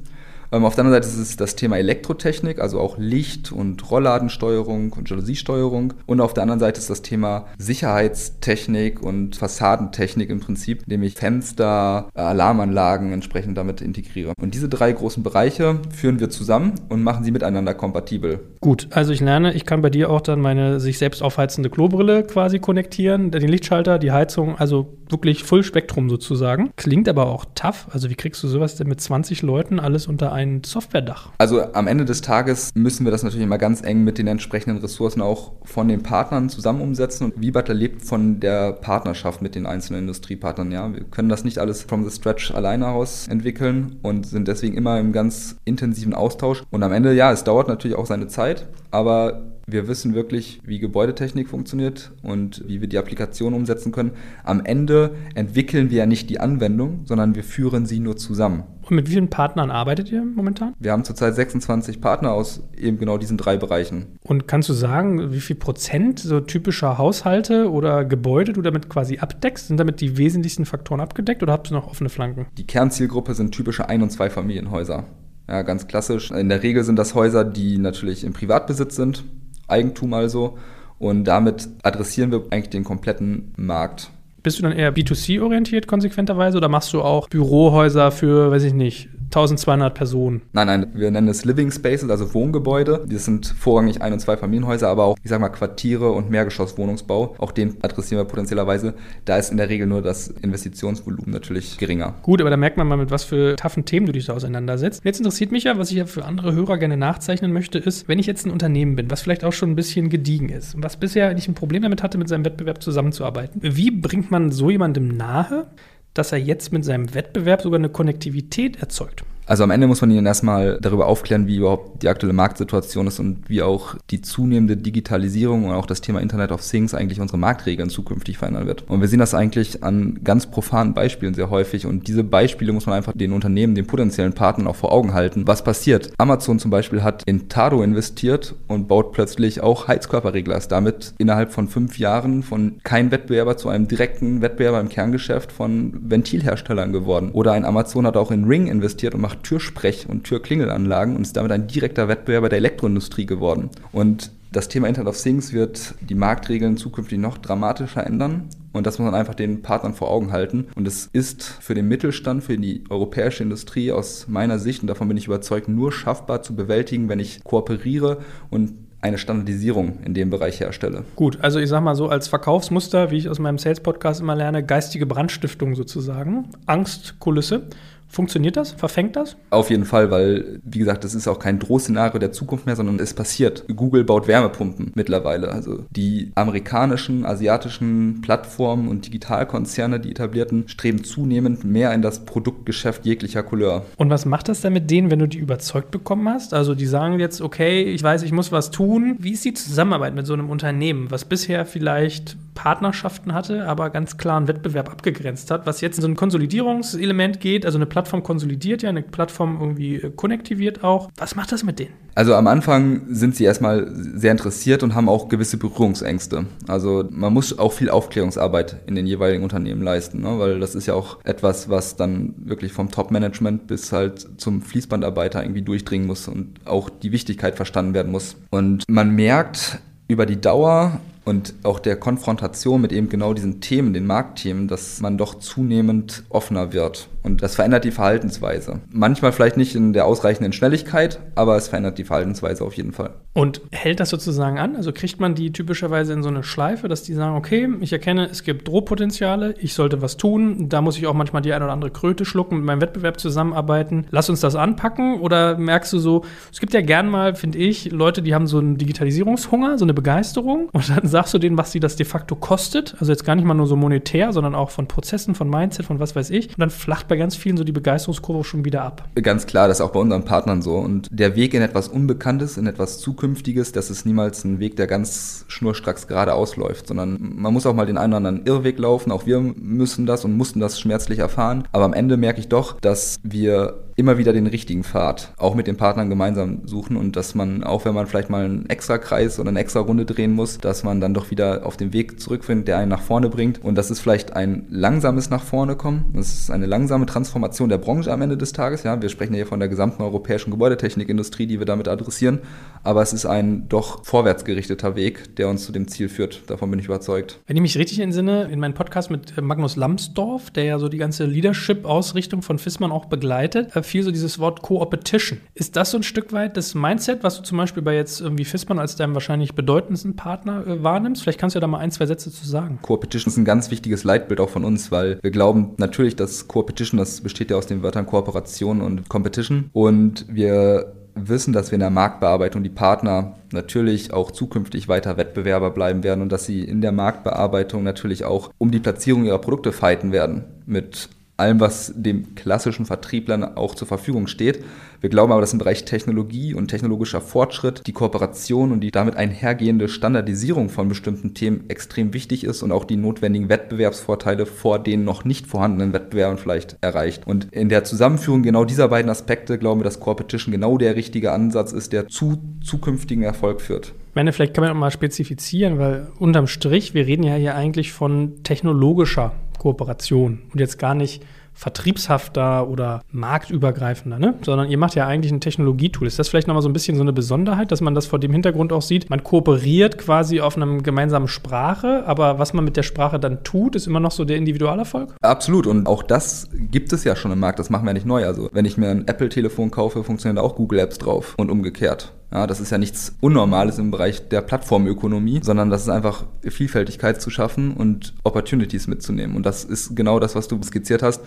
Ähm, 0.52 0.66
auf 0.66 0.74
der 0.74 0.84
anderen 0.84 1.02
Seite 1.02 1.14
ist 1.14 1.30
es 1.30 1.36
das 1.36 1.56
Thema 1.56 1.78
Elektrotechnik, 1.78 2.60
also 2.60 2.78
auch 2.78 2.98
Licht- 2.98 3.52
und 3.52 3.90
Rollladensteuerung 3.90 4.92
und 4.92 5.08
Jalousiesteuerung. 5.08 5.94
Und 6.06 6.20
auf 6.20 6.34
der 6.34 6.42
anderen 6.42 6.60
Seite 6.60 6.78
ist 6.78 6.90
das 6.90 7.00
Thema 7.00 7.46
Sicherheitstechnik 7.58 9.02
und 9.02 9.36
Fassadentechnik 9.36 10.28
im 10.28 10.40
Prinzip, 10.40 10.82
indem 10.82 11.02
ich 11.02 11.14
Fenster, 11.14 12.10
äh, 12.14 12.20
Alarmanlagen 12.20 13.12
entsprechend 13.12 13.56
damit 13.56 13.80
integriere. 13.80 14.34
Und 14.40 14.54
diese 14.54 14.68
drei 14.68 14.92
großen 14.92 15.22
Bereiche 15.22 15.80
führen 15.90 16.20
wir 16.20 16.28
zusammen 16.28 16.74
und 16.90 17.02
machen 17.02 17.24
sie 17.24 17.30
miteinander 17.30 17.72
kompatibel. 17.72 18.40
Gut, 18.60 18.88
also 18.90 19.12
ich 19.12 19.20
lerne, 19.20 19.54
ich 19.54 19.64
kann 19.64 19.80
bei 19.80 19.90
dir 19.90 20.10
auch 20.10 20.20
dann 20.20 20.40
meine 20.40 20.80
sich 20.80 20.98
selbst 20.98 21.22
aufheizende 21.22 21.70
Klobrille 21.70 22.24
quasi 22.24 22.58
konnektieren, 22.58 23.30
den 23.30 23.48
Lichtschalter, 23.48 23.98
die 23.98 24.12
Heizung, 24.12 24.56
also 24.56 24.98
wirklich 25.12 25.44
Full-Spektrum 25.44 26.08
sozusagen. 26.08 26.70
Klingt 26.76 27.08
aber 27.08 27.26
auch 27.26 27.44
tough. 27.54 27.86
Also 27.90 28.10
wie 28.10 28.14
kriegst 28.14 28.42
du 28.42 28.48
sowas 28.48 28.76
denn 28.76 28.88
mit 28.88 29.00
20 29.00 29.42
Leuten 29.42 29.78
alles 29.78 30.06
unter 30.06 30.32
ein 30.32 30.62
Softwaredach? 30.64 31.30
Also 31.38 31.72
am 31.72 31.86
Ende 31.86 32.04
des 32.04 32.22
Tages 32.22 32.70
müssen 32.74 33.04
wir 33.04 33.12
das 33.12 33.22
natürlich 33.22 33.44
immer 33.44 33.58
ganz 33.58 33.82
eng 33.82 34.04
mit 34.04 34.18
den 34.18 34.26
entsprechenden 34.26 34.78
Ressourcen 34.78 35.20
auch 35.20 35.52
von 35.64 35.88
den 35.88 36.02
Partnern 36.02 36.48
zusammen 36.48 36.80
umsetzen. 36.80 37.24
Und 37.24 37.40
Vibater 37.40 37.74
lebt 37.74 38.02
von 38.02 38.40
der 38.40 38.72
Partnerschaft 38.72 39.42
mit 39.42 39.54
den 39.54 39.66
einzelnen 39.66 40.00
Industriepartnern. 40.00 40.72
Ja, 40.72 40.92
wir 40.92 41.04
können 41.04 41.28
das 41.28 41.44
nicht 41.44 41.58
alles 41.58 41.82
from 41.82 42.08
the 42.08 42.14
stretch 42.14 42.50
alleine 42.52 42.88
aus 42.88 43.28
entwickeln 43.28 43.98
und 44.02 44.26
sind 44.26 44.48
deswegen 44.48 44.76
immer 44.76 44.98
im 44.98 45.12
ganz 45.12 45.56
intensiven 45.64 46.14
Austausch. 46.14 46.62
Und 46.70 46.82
am 46.82 46.92
Ende, 46.92 47.12
ja, 47.14 47.32
es 47.32 47.44
dauert 47.44 47.68
natürlich 47.68 47.96
auch 47.96 48.06
seine 48.06 48.28
Zeit, 48.28 48.68
aber 48.90 49.52
wir 49.66 49.88
wissen 49.88 50.14
wirklich, 50.14 50.60
wie 50.64 50.78
Gebäudetechnik 50.78 51.48
funktioniert 51.48 52.12
und 52.22 52.64
wie 52.66 52.80
wir 52.80 52.88
die 52.88 52.98
Applikation 52.98 53.54
umsetzen 53.54 53.92
können. 53.92 54.12
Am 54.44 54.64
Ende 54.64 55.14
entwickeln 55.34 55.90
wir 55.90 55.98
ja 55.98 56.06
nicht 56.06 56.30
die 56.30 56.40
Anwendung, 56.40 57.02
sondern 57.04 57.34
wir 57.34 57.44
führen 57.44 57.86
sie 57.86 58.00
nur 58.00 58.16
zusammen. 58.16 58.64
Und 58.82 58.96
mit 58.96 59.08
wie 59.08 59.12
vielen 59.12 59.30
Partnern 59.30 59.70
arbeitet 59.70 60.10
ihr 60.10 60.24
momentan? 60.24 60.74
Wir 60.80 60.92
haben 60.92 61.04
zurzeit 61.04 61.34
26 61.34 62.00
Partner 62.00 62.32
aus 62.32 62.62
eben 62.76 62.98
genau 62.98 63.16
diesen 63.16 63.36
drei 63.36 63.56
Bereichen. 63.56 64.18
Und 64.22 64.48
kannst 64.48 64.68
du 64.68 64.72
sagen, 64.72 65.32
wie 65.32 65.40
viel 65.40 65.56
Prozent 65.56 66.18
so 66.18 66.40
typischer 66.40 66.98
Haushalte 66.98 67.70
oder 67.70 68.04
Gebäude 68.04 68.52
du 68.52 68.62
damit 68.62 68.88
quasi 68.88 69.18
abdeckst? 69.18 69.68
Sind 69.68 69.78
damit 69.78 70.00
die 70.00 70.16
wesentlichsten 70.16 70.66
Faktoren 70.66 71.00
abgedeckt 71.00 71.42
oder 71.42 71.52
habt 71.52 71.70
ihr 71.70 71.74
noch 71.74 71.86
offene 71.86 72.10
Flanken? 72.10 72.46
Die 72.58 72.66
Kernzielgruppe 72.66 73.34
sind 73.34 73.52
typische 73.52 73.88
Ein- 73.88 74.02
und 74.02 74.10
Zweifamilienhäuser. 74.10 75.04
Ja, 75.48 75.62
ganz 75.62 75.86
klassisch. 75.86 76.30
In 76.30 76.48
der 76.48 76.62
Regel 76.62 76.84
sind 76.84 76.96
das 76.96 77.14
Häuser, 77.14 77.44
die 77.44 77.78
natürlich 77.78 78.24
im 78.24 78.32
Privatbesitz 78.32 78.96
sind, 78.96 79.24
Eigentum 79.72 80.14
also. 80.14 80.58
Und 80.98 81.24
damit 81.24 81.68
adressieren 81.82 82.30
wir 82.30 82.44
eigentlich 82.50 82.70
den 82.70 82.84
kompletten 82.84 83.52
Markt. 83.56 84.10
Bist 84.42 84.58
du 84.58 84.62
dann 84.62 84.72
eher 84.72 84.94
B2C-orientiert 84.94 85.86
konsequenterweise 85.86 86.58
oder 86.58 86.68
machst 86.68 86.92
du 86.92 87.02
auch 87.02 87.28
Bürohäuser 87.28 88.12
für, 88.12 88.50
weiß 88.50 88.64
ich 88.64 88.74
nicht, 88.74 89.08
1200 89.32 89.94
Personen. 89.94 90.42
Nein, 90.52 90.66
nein, 90.66 90.86
wir 90.94 91.10
nennen 91.10 91.28
es 91.28 91.46
Living 91.46 91.70
Spaces, 91.70 92.10
also 92.10 92.34
Wohngebäude. 92.34 93.06
Das 93.08 93.24
sind 93.24 93.46
vorrangig 93.46 94.02
Ein- 94.02 94.12
und 94.12 94.20
Zweifamilienhäuser, 94.20 94.88
aber 94.88 95.04
auch, 95.04 95.16
ich 95.22 95.30
sag 95.30 95.40
mal, 95.40 95.48
Quartiere 95.48 96.12
und 96.12 96.30
Mehrgeschosswohnungsbau. 96.30 97.36
Auch 97.38 97.50
den 97.50 97.82
adressieren 97.82 98.22
wir 98.22 98.28
potenziellerweise. 98.28 98.94
Da 99.24 99.38
ist 99.38 99.50
in 99.50 99.56
der 99.56 99.70
Regel 99.70 99.86
nur 99.86 100.02
das 100.02 100.28
Investitionsvolumen 100.28 101.30
natürlich 101.30 101.78
geringer. 101.78 102.14
Gut, 102.22 102.42
aber 102.42 102.50
da 102.50 102.58
merkt 102.58 102.76
man 102.76 102.86
mal, 102.86 102.98
mit 102.98 103.10
was 103.10 103.24
für 103.24 103.56
taffen 103.56 103.86
Themen 103.86 104.04
du 104.06 104.12
dich 104.12 104.26
da 104.26 104.34
auseinandersetzt. 104.34 105.02
Jetzt 105.02 105.18
interessiert 105.18 105.50
mich 105.50 105.64
ja, 105.64 105.78
was 105.78 105.90
ich 105.90 105.96
ja 105.96 106.04
für 106.04 106.26
andere 106.26 106.52
Hörer 106.52 106.76
gerne 106.76 106.98
nachzeichnen 106.98 107.52
möchte, 107.52 107.78
ist, 107.78 108.08
wenn 108.08 108.18
ich 108.18 108.26
jetzt 108.26 108.44
ein 108.44 108.50
Unternehmen 108.50 108.96
bin, 108.96 109.10
was 109.10 109.22
vielleicht 109.22 109.44
auch 109.44 109.52
schon 109.52 109.70
ein 109.70 109.76
bisschen 109.76 110.10
gediegen 110.10 110.50
ist 110.50 110.74
und 110.74 110.84
was 110.84 110.98
bisher 110.98 111.32
nicht 111.32 111.48
ein 111.48 111.54
Problem 111.54 111.82
damit 111.82 112.02
hatte, 112.02 112.18
mit 112.18 112.28
seinem 112.28 112.44
Wettbewerb 112.44 112.82
zusammenzuarbeiten. 112.82 113.60
Wie 113.62 113.90
bringt 113.90 114.30
man 114.30 114.52
so 114.52 114.68
jemandem 114.68 115.16
nahe, 115.16 115.68
dass 116.14 116.32
er 116.32 116.38
jetzt 116.38 116.72
mit 116.72 116.84
seinem 116.84 117.14
Wettbewerb 117.14 117.62
sogar 117.62 117.78
eine 117.78 117.88
Konnektivität 117.88 118.80
erzeugt. 118.80 119.24
Also 119.46 119.64
am 119.64 119.70
Ende 119.70 119.86
muss 119.86 120.00
man 120.00 120.10
ihnen 120.10 120.24
erstmal 120.24 120.78
darüber 120.80 121.06
aufklären, 121.06 121.46
wie 121.46 121.56
überhaupt 121.56 122.02
die 122.02 122.08
aktuelle 122.08 122.32
Marktsituation 122.32 123.06
ist 123.06 123.18
und 123.18 123.48
wie 123.48 123.62
auch 123.62 123.96
die 124.10 124.22
zunehmende 124.22 124.76
Digitalisierung 124.76 125.64
und 125.64 125.72
auch 125.72 125.86
das 125.86 126.00
Thema 126.00 126.20
Internet 126.20 126.52
of 126.52 126.62
Things 126.62 126.94
eigentlich 126.94 127.20
unsere 127.20 127.38
Marktregeln 127.38 127.90
zukünftig 127.90 128.38
verändern 128.38 128.66
wird. 128.66 128.88
Und 128.88 129.00
wir 129.00 129.08
sehen 129.08 129.18
das 129.18 129.34
eigentlich 129.34 129.82
an 129.82 130.20
ganz 130.22 130.46
profanen 130.46 130.94
Beispielen 130.94 131.34
sehr 131.34 131.50
häufig 131.50 131.86
und 131.86 132.06
diese 132.08 132.24
Beispiele 132.24 132.72
muss 132.72 132.86
man 132.86 132.94
einfach 132.94 133.12
den 133.14 133.32
Unternehmen, 133.32 133.74
den 133.74 133.86
potenziellen 133.86 134.32
Partnern 134.32 134.68
auch 134.68 134.76
vor 134.76 134.92
Augen 134.92 135.12
halten. 135.12 135.46
Was 135.46 135.64
passiert? 135.64 136.12
Amazon 136.18 136.58
zum 136.58 136.70
Beispiel 136.70 137.02
hat 137.02 137.24
in 137.26 137.48
Tado 137.48 137.82
investiert 137.82 138.54
und 138.68 138.86
baut 138.86 139.12
plötzlich 139.12 139.60
auch 139.60 139.88
Heizkörperregler. 139.88 140.56
Ist 140.56 140.72
damit 140.72 141.14
innerhalb 141.18 141.52
von 141.52 141.68
fünf 141.68 141.98
Jahren 141.98 142.42
von 142.42 142.78
kein 142.84 143.10
Wettbewerber 143.10 143.56
zu 143.56 143.68
einem 143.68 143.88
direkten 143.88 144.40
Wettbewerber 144.40 144.80
im 144.80 144.88
Kerngeschäft 144.88 145.50
von 145.52 145.92
Ventilherstellern 146.08 146.92
geworden. 146.92 147.30
Oder 147.32 147.52
ein 147.52 147.64
Amazon 147.64 148.06
hat 148.06 148.16
auch 148.16 148.30
in 148.30 148.44
Ring 148.44 148.66
investiert 148.66 149.14
und 149.14 149.20
macht 149.20 149.31
Türsprech- 149.36 150.06
und 150.06 150.24
Türklingelanlagen 150.24 151.16
und 151.16 151.22
ist 151.22 151.36
damit 151.36 151.52
ein 151.52 151.66
direkter 151.66 152.08
Wettbewerber 152.08 152.48
der 152.48 152.58
Elektroindustrie 152.58 153.26
geworden. 153.26 153.70
Und 153.92 154.30
das 154.52 154.68
Thema 154.68 154.86
Internet 154.86 155.08
of 155.08 155.20
Things 155.20 155.52
wird 155.52 155.94
die 156.00 156.14
Marktregeln 156.14 156.76
zukünftig 156.76 157.18
noch 157.18 157.38
dramatischer 157.38 158.06
ändern. 158.06 158.48
Und 158.72 158.86
das 158.86 158.98
muss 158.98 159.06
man 159.10 159.14
einfach 159.18 159.34
den 159.34 159.62
Partnern 159.62 159.94
vor 159.94 160.10
Augen 160.10 160.32
halten. 160.32 160.66
Und 160.74 160.86
es 160.86 161.08
ist 161.12 161.42
für 161.42 161.74
den 161.74 161.88
Mittelstand, 161.88 162.44
für 162.44 162.56
die 162.56 162.84
europäische 162.88 163.42
Industrie 163.42 163.92
aus 163.92 164.26
meiner 164.28 164.58
Sicht, 164.58 164.82
und 164.82 164.88
davon 164.88 165.08
bin 165.08 165.16
ich 165.16 165.26
überzeugt, 165.26 165.68
nur 165.68 165.92
schaffbar 165.92 166.42
zu 166.42 166.54
bewältigen, 166.54 167.08
wenn 167.08 167.18
ich 167.18 167.44
kooperiere 167.44 168.18
und 168.50 168.72
eine 169.02 169.18
Standardisierung 169.18 169.98
in 170.04 170.14
dem 170.14 170.30
Bereich 170.30 170.60
herstelle. 170.60 171.04
Gut, 171.16 171.38
also 171.40 171.58
ich 171.58 171.68
sage 171.68 171.84
mal 171.84 171.96
so 171.96 172.08
als 172.08 172.28
Verkaufsmuster, 172.28 173.10
wie 173.10 173.18
ich 173.18 173.28
aus 173.28 173.40
meinem 173.40 173.58
Sales-Podcast 173.58 174.20
immer 174.20 174.36
lerne, 174.36 174.64
geistige 174.64 175.06
Brandstiftung 175.06 175.74
sozusagen, 175.74 176.48
Angstkulisse. 176.66 177.66
Funktioniert 178.12 178.58
das? 178.58 178.72
Verfängt 178.72 179.16
das? 179.16 179.36
Auf 179.48 179.70
jeden 179.70 179.86
Fall, 179.86 180.10
weil, 180.10 180.60
wie 180.64 180.78
gesagt, 180.78 181.02
das 181.02 181.14
ist 181.14 181.26
auch 181.26 181.38
kein 181.38 181.58
Drohszenario 181.58 182.18
der 182.18 182.30
Zukunft 182.30 182.66
mehr, 182.66 182.76
sondern 182.76 182.98
es 183.00 183.14
passiert. 183.14 183.64
Google 183.74 184.04
baut 184.04 184.28
Wärmepumpen 184.28 184.92
mittlerweile. 184.94 185.50
Also 185.50 185.86
die 185.90 186.30
amerikanischen, 186.34 187.24
asiatischen 187.24 188.20
Plattformen 188.20 188.88
und 188.88 189.06
Digitalkonzerne, 189.06 189.98
die 189.98 190.10
etablierten, 190.10 190.68
streben 190.68 191.04
zunehmend 191.04 191.64
mehr 191.64 191.94
in 191.94 192.02
das 192.02 192.26
Produktgeschäft 192.26 193.06
jeglicher 193.06 193.42
Couleur. 193.42 193.86
Und 193.96 194.10
was 194.10 194.26
macht 194.26 194.50
das 194.50 194.60
denn 194.60 194.74
mit 194.74 194.90
denen, 194.90 195.10
wenn 195.10 195.18
du 195.18 195.26
die 195.26 195.38
überzeugt 195.38 195.90
bekommen 195.90 196.28
hast? 196.28 196.52
Also 196.52 196.74
die 196.74 196.86
sagen 196.86 197.18
jetzt, 197.18 197.40
okay, 197.40 197.82
ich 197.82 198.02
weiß, 198.02 198.24
ich 198.24 198.32
muss 198.32 198.52
was 198.52 198.70
tun. 198.70 199.16
Wie 199.20 199.32
ist 199.32 199.44
die 199.46 199.54
Zusammenarbeit 199.54 200.14
mit 200.14 200.26
so 200.26 200.34
einem 200.34 200.50
Unternehmen, 200.50 201.10
was 201.10 201.24
bisher 201.24 201.64
vielleicht 201.64 202.36
Partnerschaften 202.54 203.32
hatte, 203.34 203.66
aber 203.66 203.90
ganz 203.90 204.16
klar 204.16 204.36
einen 204.36 204.48
Wettbewerb 204.48 204.90
abgegrenzt 204.90 205.50
hat, 205.50 205.66
was 205.66 205.80
jetzt 205.80 205.96
in 205.96 206.02
so 206.02 206.08
ein 206.08 206.16
Konsolidierungselement 206.16 207.40
geht, 207.40 207.64
also 207.64 207.78
eine 207.78 207.86
Plattform 207.86 208.22
konsolidiert 208.22 208.82
ja, 208.82 208.90
eine 208.90 209.02
Plattform 209.02 209.58
irgendwie 209.60 209.96
äh, 209.96 210.10
konnektiviert 210.10 210.84
auch. 210.84 211.10
Was 211.16 211.34
macht 211.34 211.52
das 211.52 211.64
mit 211.64 211.78
denen? 211.78 211.92
Also 212.14 212.34
am 212.34 212.46
Anfang 212.46 213.02
sind 213.08 213.36
sie 213.36 213.44
erstmal 213.44 213.90
sehr 213.94 214.32
interessiert 214.32 214.82
und 214.82 214.94
haben 214.94 215.08
auch 215.08 215.28
gewisse 215.28 215.56
Berührungsängste. 215.56 216.44
Also 216.68 217.04
man 217.10 217.32
muss 217.32 217.58
auch 217.58 217.72
viel 217.72 217.88
Aufklärungsarbeit 217.88 218.76
in 218.86 218.94
den 218.94 219.06
jeweiligen 219.06 219.42
Unternehmen 219.42 219.82
leisten, 219.82 220.20
ne? 220.20 220.38
weil 220.38 220.60
das 220.60 220.74
ist 220.74 220.86
ja 220.86 220.94
auch 220.94 221.18
etwas, 221.24 221.70
was 221.70 221.96
dann 221.96 222.34
wirklich 222.36 222.72
vom 222.72 222.90
Top-Management 222.90 223.66
bis 223.66 223.92
halt 223.92 224.28
zum 224.36 224.60
Fließbandarbeiter 224.60 225.42
irgendwie 225.42 225.62
durchdringen 225.62 226.06
muss 226.06 226.28
und 226.28 226.60
auch 226.66 226.90
die 226.90 227.12
Wichtigkeit 227.12 227.56
verstanden 227.56 227.94
werden 227.94 228.12
muss. 228.12 228.36
Und 228.50 228.84
man 228.88 229.10
merkt 229.10 229.78
über 230.08 230.26
die 230.26 230.40
Dauer 230.40 231.00
und 231.24 231.54
auch 231.62 231.78
der 231.78 231.96
Konfrontation 231.96 232.80
mit 232.80 232.92
eben 232.92 233.08
genau 233.08 233.34
diesen 233.34 233.60
Themen, 233.60 233.92
den 233.92 234.06
Marktthemen, 234.06 234.68
dass 234.68 235.00
man 235.00 235.18
doch 235.18 235.38
zunehmend 235.38 236.24
offener 236.28 236.72
wird. 236.72 237.08
Und 237.22 237.42
das 237.42 237.54
verändert 237.54 237.84
die 237.84 237.92
Verhaltensweise. 237.92 238.80
Manchmal 238.90 239.30
vielleicht 239.30 239.56
nicht 239.56 239.76
in 239.76 239.92
der 239.92 240.06
ausreichenden 240.06 240.52
Schnelligkeit, 240.52 241.20
aber 241.36 241.56
es 241.56 241.68
verändert 241.68 241.98
die 241.98 242.04
Verhaltensweise 242.04 242.64
auf 242.64 242.74
jeden 242.74 242.92
Fall. 242.92 243.10
Und 243.32 243.60
hält 243.70 244.00
das 244.00 244.10
sozusagen 244.10 244.58
an? 244.58 244.74
Also 244.74 244.92
kriegt 244.92 245.20
man 245.20 245.34
die 245.34 245.52
typischerweise 245.52 246.12
in 246.12 246.22
so 246.22 246.28
eine 246.28 246.42
Schleife, 246.42 246.88
dass 246.88 247.04
die 247.04 247.14
sagen, 247.14 247.36
okay, 247.36 247.68
ich 247.80 247.92
erkenne, 247.92 248.28
es 248.28 248.42
gibt 248.42 248.66
Drohpotenziale, 248.66 249.54
ich 249.58 249.74
sollte 249.74 250.02
was 250.02 250.16
tun, 250.16 250.68
da 250.68 250.82
muss 250.82 250.98
ich 250.98 251.06
auch 251.06 251.14
manchmal 251.14 251.42
die 251.42 251.52
eine 251.52 251.64
oder 251.64 251.72
andere 251.72 251.92
Kröte 251.92 252.24
schlucken, 252.24 252.56
mit 252.56 252.64
meinem 252.64 252.80
Wettbewerb 252.80 253.20
zusammenarbeiten. 253.20 254.06
Lass 254.10 254.28
uns 254.28 254.40
das 254.40 254.56
anpacken 254.56 255.20
oder 255.20 255.56
merkst 255.56 255.92
du 255.92 255.98
so, 255.98 256.24
es 256.52 256.58
gibt 256.58 256.74
ja 256.74 256.80
gern 256.80 257.08
mal, 257.08 257.36
finde 257.36 257.58
ich, 257.58 257.90
Leute, 257.92 258.22
die 258.22 258.34
haben 258.34 258.48
so 258.48 258.58
einen 258.58 258.76
Digitalisierungshunger, 258.76 259.78
so 259.78 259.84
eine 259.84 259.94
Begeisterung 259.94 260.68
und 260.72 260.90
dann 260.90 261.06
sagst 261.22 261.34
du 261.34 261.38
denen, 261.38 261.56
was 261.56 261.70
sie 261.70 261.78
das 261.78 261.94
de 261.94 262.04
facto 262.04 262.34
kostet. 262.34 262.96
Also 262.98 263.12
jetzt 263.12 263.24
gar 263.24 263.36
nicht 263.36 263.44
mal 263.44 263.54
nur 263.54 263.68
so 263.68 263.76
monetär, 263.76 264.32
sondern 264.32 264.56
auch 264.56 264.70
von 264.70 264.88
Prozessen, 264.88 265.36
von 265.36 265.48
Mindset, 265.48 265.86
von 265.86 266.00
was 266.00 266.16
weiß 266.16 266.30
ich. 266.30 266.48
Und 266.48 266.58
dann 266.58 266.70
flacht 266.70 267.06
bei 267.06 267.16
ganz 267.16 267.36
vielen 267.36 267.56
so 267.56 267.62
die 267.62 267.70
Begeisterungskurve 267.70 268.42
schon 268.42 268.64
wieder 268.64 268.82
ab. 268.82 269.08
Ganz 269.14 269.46
klar, 269.46 269.68
das 269.68 269.78
ist 269.78 269.82
auch 269.82 269.92
bei 269.92 270.00
unseren 270.00 270.24
Partnern 270.24 270.62
so. 270.62 270.74
Und 270.74 271.06
der 271.12 271.36
Weg 271.36 271.54
in 271.54 271.62
etwas 271.62 271.86
Unbekanntes, 271.86 272.56
in 272.56 272.66
etwas 272.66 272.98
Zukünftiges, 272.98 273.70
das 273.70 273.88
ist 273.88 274.04
niemals 274.04 274.42
ein 274.42 274.58
Weg, 274.58 274.74
der 274.74 274.88
ganz 274.88 275.44
schnurstracks 275.46 276.08
geradeaus 276.08 276.56
läuft, 276.56 276.88
sondern 276.88 277.34
man 277.36 277.52
muss 277.52 277.66
auch 277.66 277.74
mal 277.74 277.86
den 277.86 277.98
einen 277.98 278.14
oder 278.14 278.16
anderen 278.16 278.44
Irrweg 278.44 278.80
laufen. 278.80 279.12
Auch 279.12 279.24
wir 279.24 279.38
müssen 279.40 280.06
das 280.06 280.24
und 280.24 280.36
mussten 280.36 280.58
das 280.58 280.80
schmerzlich 280.80 281.20
erfahren. 281.20 281.68
Aber 281.70 281.84
am 281.84 281.92
Ende 281.92 282.16
merke 282.16 282.40
ich 282.40 282.48
doch, 282.48 282.80
dass 282.80 283.20
wir 283.22 283.76
immer 283.96 284.18
wieder 284.18 284.32
den 284.32 284.46
richtigen 284.46 284.84
Pfad 284.84 285.32
auch 285.36 285.54
mit 285.54 285.66
den 285.66 285.76
Partnern 285.76 286.08
gemeinsam 286.08 286.62
suchen 286.66 286.96
und 286.96 287.16
dass 287.16 287.34
man, 287.34 287.62
auch 287.62 287.84
wenn 287.84 287.94
man 287.94 288.06
vielleicht 288.06 288.30
mal 288.30 288.44
einen 288.44 288.68
extra 288.68 288.98
Kreis 288.98 289.38
oder 289.38 289.50
eine 289.50 289.60
extra 289.60 289.80
Runde 289.80 290.04
drehen 290.04 290.32
muss, 290.32 290.58
dass 290.58 290.82
man 290.82 291.00
dann 291.02 291.14
doch 291.14 291.30
wieder 291.30 291.66
auf 291.66 291.76
den 291.76 291.92
Weg 291.92 292.20
zurückfindet, 292.20 292.68
der 292.68 292.78
einen 292.78 292.88
nach 292.88 293.02
vorne 293.02 293.28
bringt. 293.28 293.62
Und 293.62 293.76
das 293.76 293.90
ist 293.90 294.00
vielleicht 294.00 294.34
ein 294.34 294.66
langsames 294.70 295.28
nach 295.28 295.42
vorne 295.42 295.76
kommen. 295.76 296.06
Das 296.14 296.32
ist 296.32 296.50
eine 296.50 296.66
langsame 296.66 297.06
Transformation 297.06 297.68
der 297.68 297.78
Branche 297.78 298.12
am 298.12 298.22
Ende 298.22 298.36
des 298.36 298.52
Tages. 298.52 298.82
Ja, 298.82 299.00
wir 299.02 299.08
sprechen 299.08 299.34
ja 299.34 299.38
hier 299.38 299.46
von 299.46 299.60
der 299.60 299.68
gesamten 299.68 300.02
europäischen 300.02 300.50
Gebäudetechnikindustrie, 300.50 301.46
die 301.46 301.58
wir 301.58 301.66
damit 301.66 301.88
adressieren. 301.88 302.40
Aber 302.84 303.02
es 303.02 303.12
ist 303.12 303.26
ein 303.26 303.68
doch 303.68 304.04
vorwärtsgerichteter 304.04 304.96
Weg, 304.96 305.36
der 305.36 305.48
uns 305.48 305.64
zu 305.64 305.72
dem 305.72 305.86
Ziel 305.88 306.08
führt. 306.08 306.42
Davon 306.48 306.70
bin 306.70 306.80
ich 306.80 306.86
überzeugt. 306.86 307.40
Wenn 307.46 307.56
ich 307.56 307.62
mich 307.62 307.78
richtig 307.78 308.00
entsinne, 308.00 308.44
in 308.44 308.58
meinem 308.58 308.74
Podcast 308.74 309.10
mit 309.10 309.40
Magnus 309.40 309.76
Lambsdorff, 309.76 310.50
der 310.50 310.64
ja 310.64 310.78
so 310.78 310.88
die 310.88 310.98
ganze 310.98 311.24
Leadership-Ausrichtung 311.24 312.42
von 312.42 312.58
FISMAN 312.58 312.90
auch 312.90 313.06
begleitet, 313.06 313.72
viel 313.84 314.02
so 314.02 314.10
dieses 314.10 314.38
Wort 314.38 314.62
Co-Opetition. 314.62 315.40
Ist 315.54 315.76
das 315.76 315.90
so 315.92 315.98
ein 315.98 316.02
Stück 316.02 316.32
weit 316.32 316.56
das 316.56 316.74
Mindset, 316.74 317.22
was 317.22 317.36
du 317.36 317.42
zum 317.42 317.58
Beispiel 317.58 317.82
bei 317.82 317.94
jetzt 317.94 318.20
irgendwie 318.20 318.44
FISMAN 318.44 318.78
als 318.78 318.96
deinem 318.96 319.14
wahrscheinlich 319.14 319.54
bedeutendsten 319.54 320.16
Partner 320.16 320.66
äh, 320.66 320.82
wahrnimmst? 320.82 321.22
Vielleicht 321.22 321.38
kannst 321.38 321.54
du 321.54 321.58
ja 321.58 321.60
da 321.60 321.66
mal 321.66 321.78
ein, 321.78 321.90
zwei 321.90 322.06
Sätze 322.06 322.30
zu 322.32 322.46
sagen. 322.46 322.78
Core 322.82 323.00
Petition 323.00 323.30
ist 323.30 323.36
ein 323.36 323.44
ganz 323.44 323.70
wichtiges 323.70 324.04
Leitbild 324.04 324.40
auch 324.40 324.50
von 324.50 324.64
uns, 324.64 324.90
weil 324.90 325.18
wir 325.22 325.30
glauben 325.30 325.74
natürlich, 325.78 326.16
dass 326.16 326.48
Core 326.48 326.66
Petition, 326.66 326.98
das 326.98 327.20
besteht 327.20 327.50
ja 327.50 327.56
aus 327.56 327.66
den 327.66 327.82
Wörtern 327.82 328.06
Kooperation 328.06 328.80
und 328.80 329.08
Competition 329.08 329.70
und 329.72 330.26
wir 330.28 330.94
wissen, 331.14 331.52
dass 331.52 331.70
wir 331.70 331.74
in 331.74 331.80
der 331.80 331.90
Marktbearbeitung 331.90 332.62
die 332.62 332.70
Partner 332.70 333.34
natürlich 333.52 334.12
auch 334.12 334.30
zukünftig 334.30 334.88
weiter 334.88 335.16
Wettbewerber 335.16 335.70
bleiben 335.70 336.02
werden 336.02 336.22
und 336.22 336.32
dass 336.32 336.46
sie 336.46 336.62
in 336.62 336.80
der 336.80 336.92
Marktbearbeitung 336.92 337.82
natürlich 337.82 338.24
auch 338.24 338.50
um 338.58 338.70
die 338.70 338.80
Platzierung 338.80 339.24
ihrer 339.24 339.38
Produkte 339.38 339.72
fighten 339.72 340.12
werden 340.12 340.44
mit 340.66 341.08
allem, 341.42 341.60
was 341.60 341.92
dem 341.94 342.34
klassischen 342.34 342.86
Vertrieblern 342.86 343.44
auch 343.56 343.74
zur 343.74 343.88
Verfügung 343.88 344.26
steht. 344.26 344.64
Wir 345.00 345.10
glauben 345.10 345.32
aber, 345.32 345.40
dass 345.40 345.52
im 345.52 345.58
Bereich 345.58 345.84
Technologie 345.84 346.54
und 346.54 346.68
technologischer 346.68 347.20
Fortschritt 347.20 347.82
die 347.86 347.92
Kooperation 347.92 348.70
und 348.70 348.80
die 348.80 348.92
damit 348.92 349.16
einhergehende 349.16 349.88
Standardisierung 349.88 350.68
von 350.68 350.88
bestimmten 350.88 351.34
Themen 351.34 351.68
extrem 351.68 352.14
wichtig 352.14 352.44
ist 352.44 352.62
und 352.62 352.70
auch 352.70 352.84
die 352.84 352.96
notwendigen 352.96 353.48
Wettbewerbsvorteile 353.48 354.46
vor 354.46 354.78
den 354.78 355.04
noch 355.04 355.24
nicht 355.24 355.48
vorhandenen 355.48 355.92
Wettbewerben 355.92 356.38
vielleicht 356.38 356.76
erreicht. 356.80 357.26
Und 357.26 357.48
in 357.50 357.68
der 357.68 357.82
Zusammenführung 357.82 358.44
genau 358.44 358.64
dieser 358.64 358.88
beiden 358.88 359.10
Aspekte 359.10 359.58
glauben 359.58 359.80
wir, 359.80 359.84
dass 359.84 359.98
Competition 359.98 360.52
genau 360.52 360.78
der 360.78 360.94
richtige 360.94 361.32
Ansatz 361.32 361.72
ist, 361.72 361.92
der 361.92 362.06
zu 362.06 362.38
zukünftigen 362.62 363.24
Erfolg 363.24 363.60
führt. 363.60 363.92
Ich 364.10 364.14
meine, 364.14 364.32
vielleicht 364.32 364.54
kann 364.54 364.62
man 364.62 364.72
auch 364.72 364.78
mal 364.78 364.90
spezifizieren, 364.90 365.78
weil 365.78 366.06
unterm 366.18 366.46
Strich, 366.46 366.94
wir 366.94 367.06
reden 367.06 367.24
ja 367.24 367.34
hier 367.34 367.56
eigentlich 367.56 367.92
von 367.92 368.44
technologischer 368.44 369.32
Kooperation 369.62 370.40
und 370.52 370.58
jetzt 370.58 370.76
gar 370.76 370.96
nicht 370.96 371.22
vertriebshafter 371.54 372.66
oder 372.68 373.02
marktübergreifender, 373.12 374.18
ne? 374.18 374.34
sondern 374.42 374.68
ihr 374.68 374.78
macht 374.78 374.96
ja 374.96 375.06
eigentlich 375.06 375.32
ein 375.32 375.40
Technologietool. 375.40 376.08
Ist 376.08 376.18
das 376.18 376.28
vielleicht 376.28 376.48
nochmal 376.48 376.62
so 376.62 376.68
ein 376.68 376.72
bisschen 376.72 376.96
so 376.96 377.02
eine 377.02 377.12
Besonderheit, 377.12 377.70
dass 377.70 377.80
man 377.80 377.94
das 377.94 378.06
vor 378.06 378.18
dem 378.18 378.32
Hintergrund 378.32 378.72
auch 378.72 378.82
sieht? 378.82 379.08
Man 379.10 379.22
kooperiert 379.22 379.98
quasi 379.98 380.40
auf 380.40 380.56
einem 380.56 380.82
gemeinsamen 380.82 381.28
Sprache, 381.28 382.04
aber 382.06 382.40
was 382.40 382.54
man 382.54 382.64
mit 382.64 382.76
der 382.76 382.82
Sprache 382.82 383.20
dann 383.20 383.44
tut, 383.44 383.76
ist 383.76 383.86
immer 383.86 384.00
noch 384.00 384.10
so 384.10 384.24
der 384.24 384.36
Individualerfolg? 384.38 385.14
Absolut 385.20 385.68
und 385.68 385.86
auch 385.86 386.02
das 386.02 386.48
gibt 386.52 386.92
es 386.92 387.04
ja 387.04 387.14
schon 387.14 387.30
im 387.30 387.38
Markt, 387.38 387.60
das 387.60 387.70
machen 387.70 387.86
wir 387.86 387.92
nicht 387.92 388.06
neu. 388.06 388.24
Also 388.26 388.48
wenn 388.52 388.64
ich 388.64 388.76
mir 388.76 388.88
ein 388.88 389.06
Apple-Telefon 389.06 389.70
kaufe, 389.70 390.02
funktionieren 390.02 390.42
auch 390.42 390.56
Google 390.56 390.80
Apps 390.80 390.98
drauf 390.98 391.34
und 391.36 391.50
umgekehrt. 391.50 392.12
Ja, 392.32 392.46
das 392.46 392.60
ist 392.60 392.70
ja 392.70 392.78
nichts 392.78 393.14
Unnormales 393.20 393.78
im 393.78 393.90
Bereich 393.90 394.28
der 394.28 394.40
Plattformökonomie, 394.40 395.40
sondern 395.42 395.68
das 395.68 395.82
ist 395.82 395.90
einfach 395.90 396.24
Vielfältigkeit 396.42 397.20
zu 397.20 397.28
schaffen 397.28 397.74
und 397.74 398.14
Opportunities 398.24 398.86
mitzunehmen. 398.86 399.36
Und 399.36 399.44
das 399.44 399.64
ist 399.64 399.94
genau 399.94 400.18
das, 400.18 400.34
was 400.34 400.48
du 400.48 400.58
skizziert 400.62 401.02
hast. 401.02 401.20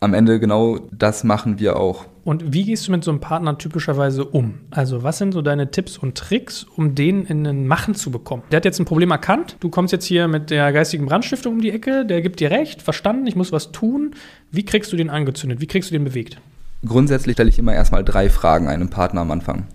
Am 0.00 0.14
Ende 0.14 0.40
genau 0.40 0.80
das 0.90 1.22
machen 1.22 1.60
wir 1.60 1.76
auch. 1.76 2.06
Und 2.24 2.52
wie 2.52 2.64
gehst 2.64 2.88
du 2.88 2.90
mit 2.90 3.04
so 3.04 3.12
einem 3.12 3.20
Partner 3.20 3.56
typischerweise 3.56 4.24
um? 4.24 4.54
Also, 4.72 5.04
was 5.04 5.18
sind 5.18 5.30
so 5.30 5.42
deine 5.42 5.70
Tipps 5.70 5.96
und 5.96 6.18
Tricks, 6.18 6.66
um 6.74 6.96
den 6.96 7.24
in 7.24 7.46
ein 7.46 7.68
Machen 7.68 7.94
zu 7.94 8.10
bekommen? 8.10 8.42
Der 8.50 8.56
hat 8.56 8.64
jetzt 8.64 8.80
ein 8.80 8.84
Problem 8.84 9.12
erkannt. 9.12 9.56
Du 9.60 9.70
kommst 9.70 9.92
jetzt 9.92 10.06
hier 10.06 10.26
mit 10.26 10.50
der 10.50 10.72
geistigen 10.72 11.06
Brandstiftung 11.06 11.54
um 11.54 11.60
die 11.60 11.70
Ecke. 11.70 12.04
Der 12.04 12.20
gibt 12.20 12.40
dir 12.40 12.50
recht, 12.50 12.82
verstanden, 12.82 13.28
ich 13.28 13.36
muss 13.36 13.52
was 13.52 13.70
tun. 13.70 14.16
Wie 14.50 14.64
kriegst 14.64 14.92
du 14.92 14.96
den 14.96 15.08
angezündet? 15.08 15.60
Wie 15.60 15.68
kriegst 15.68 15.90
du 15.90 15.92
den 15.92 16.02
bewegt? 16.02 16.38
Grundsätzlich 16.84 17.34
stelle 17.34 17.48
ich 17.48 17.60
immer 17.60 17.74
erstmal 17.74 18.02
drei 18.02 18.28
Fragen 18.28 18.66
einem 18.66 18.90
Partner 18.90 19.20
am 19.20 19.30
Anfang. 19.30 19.68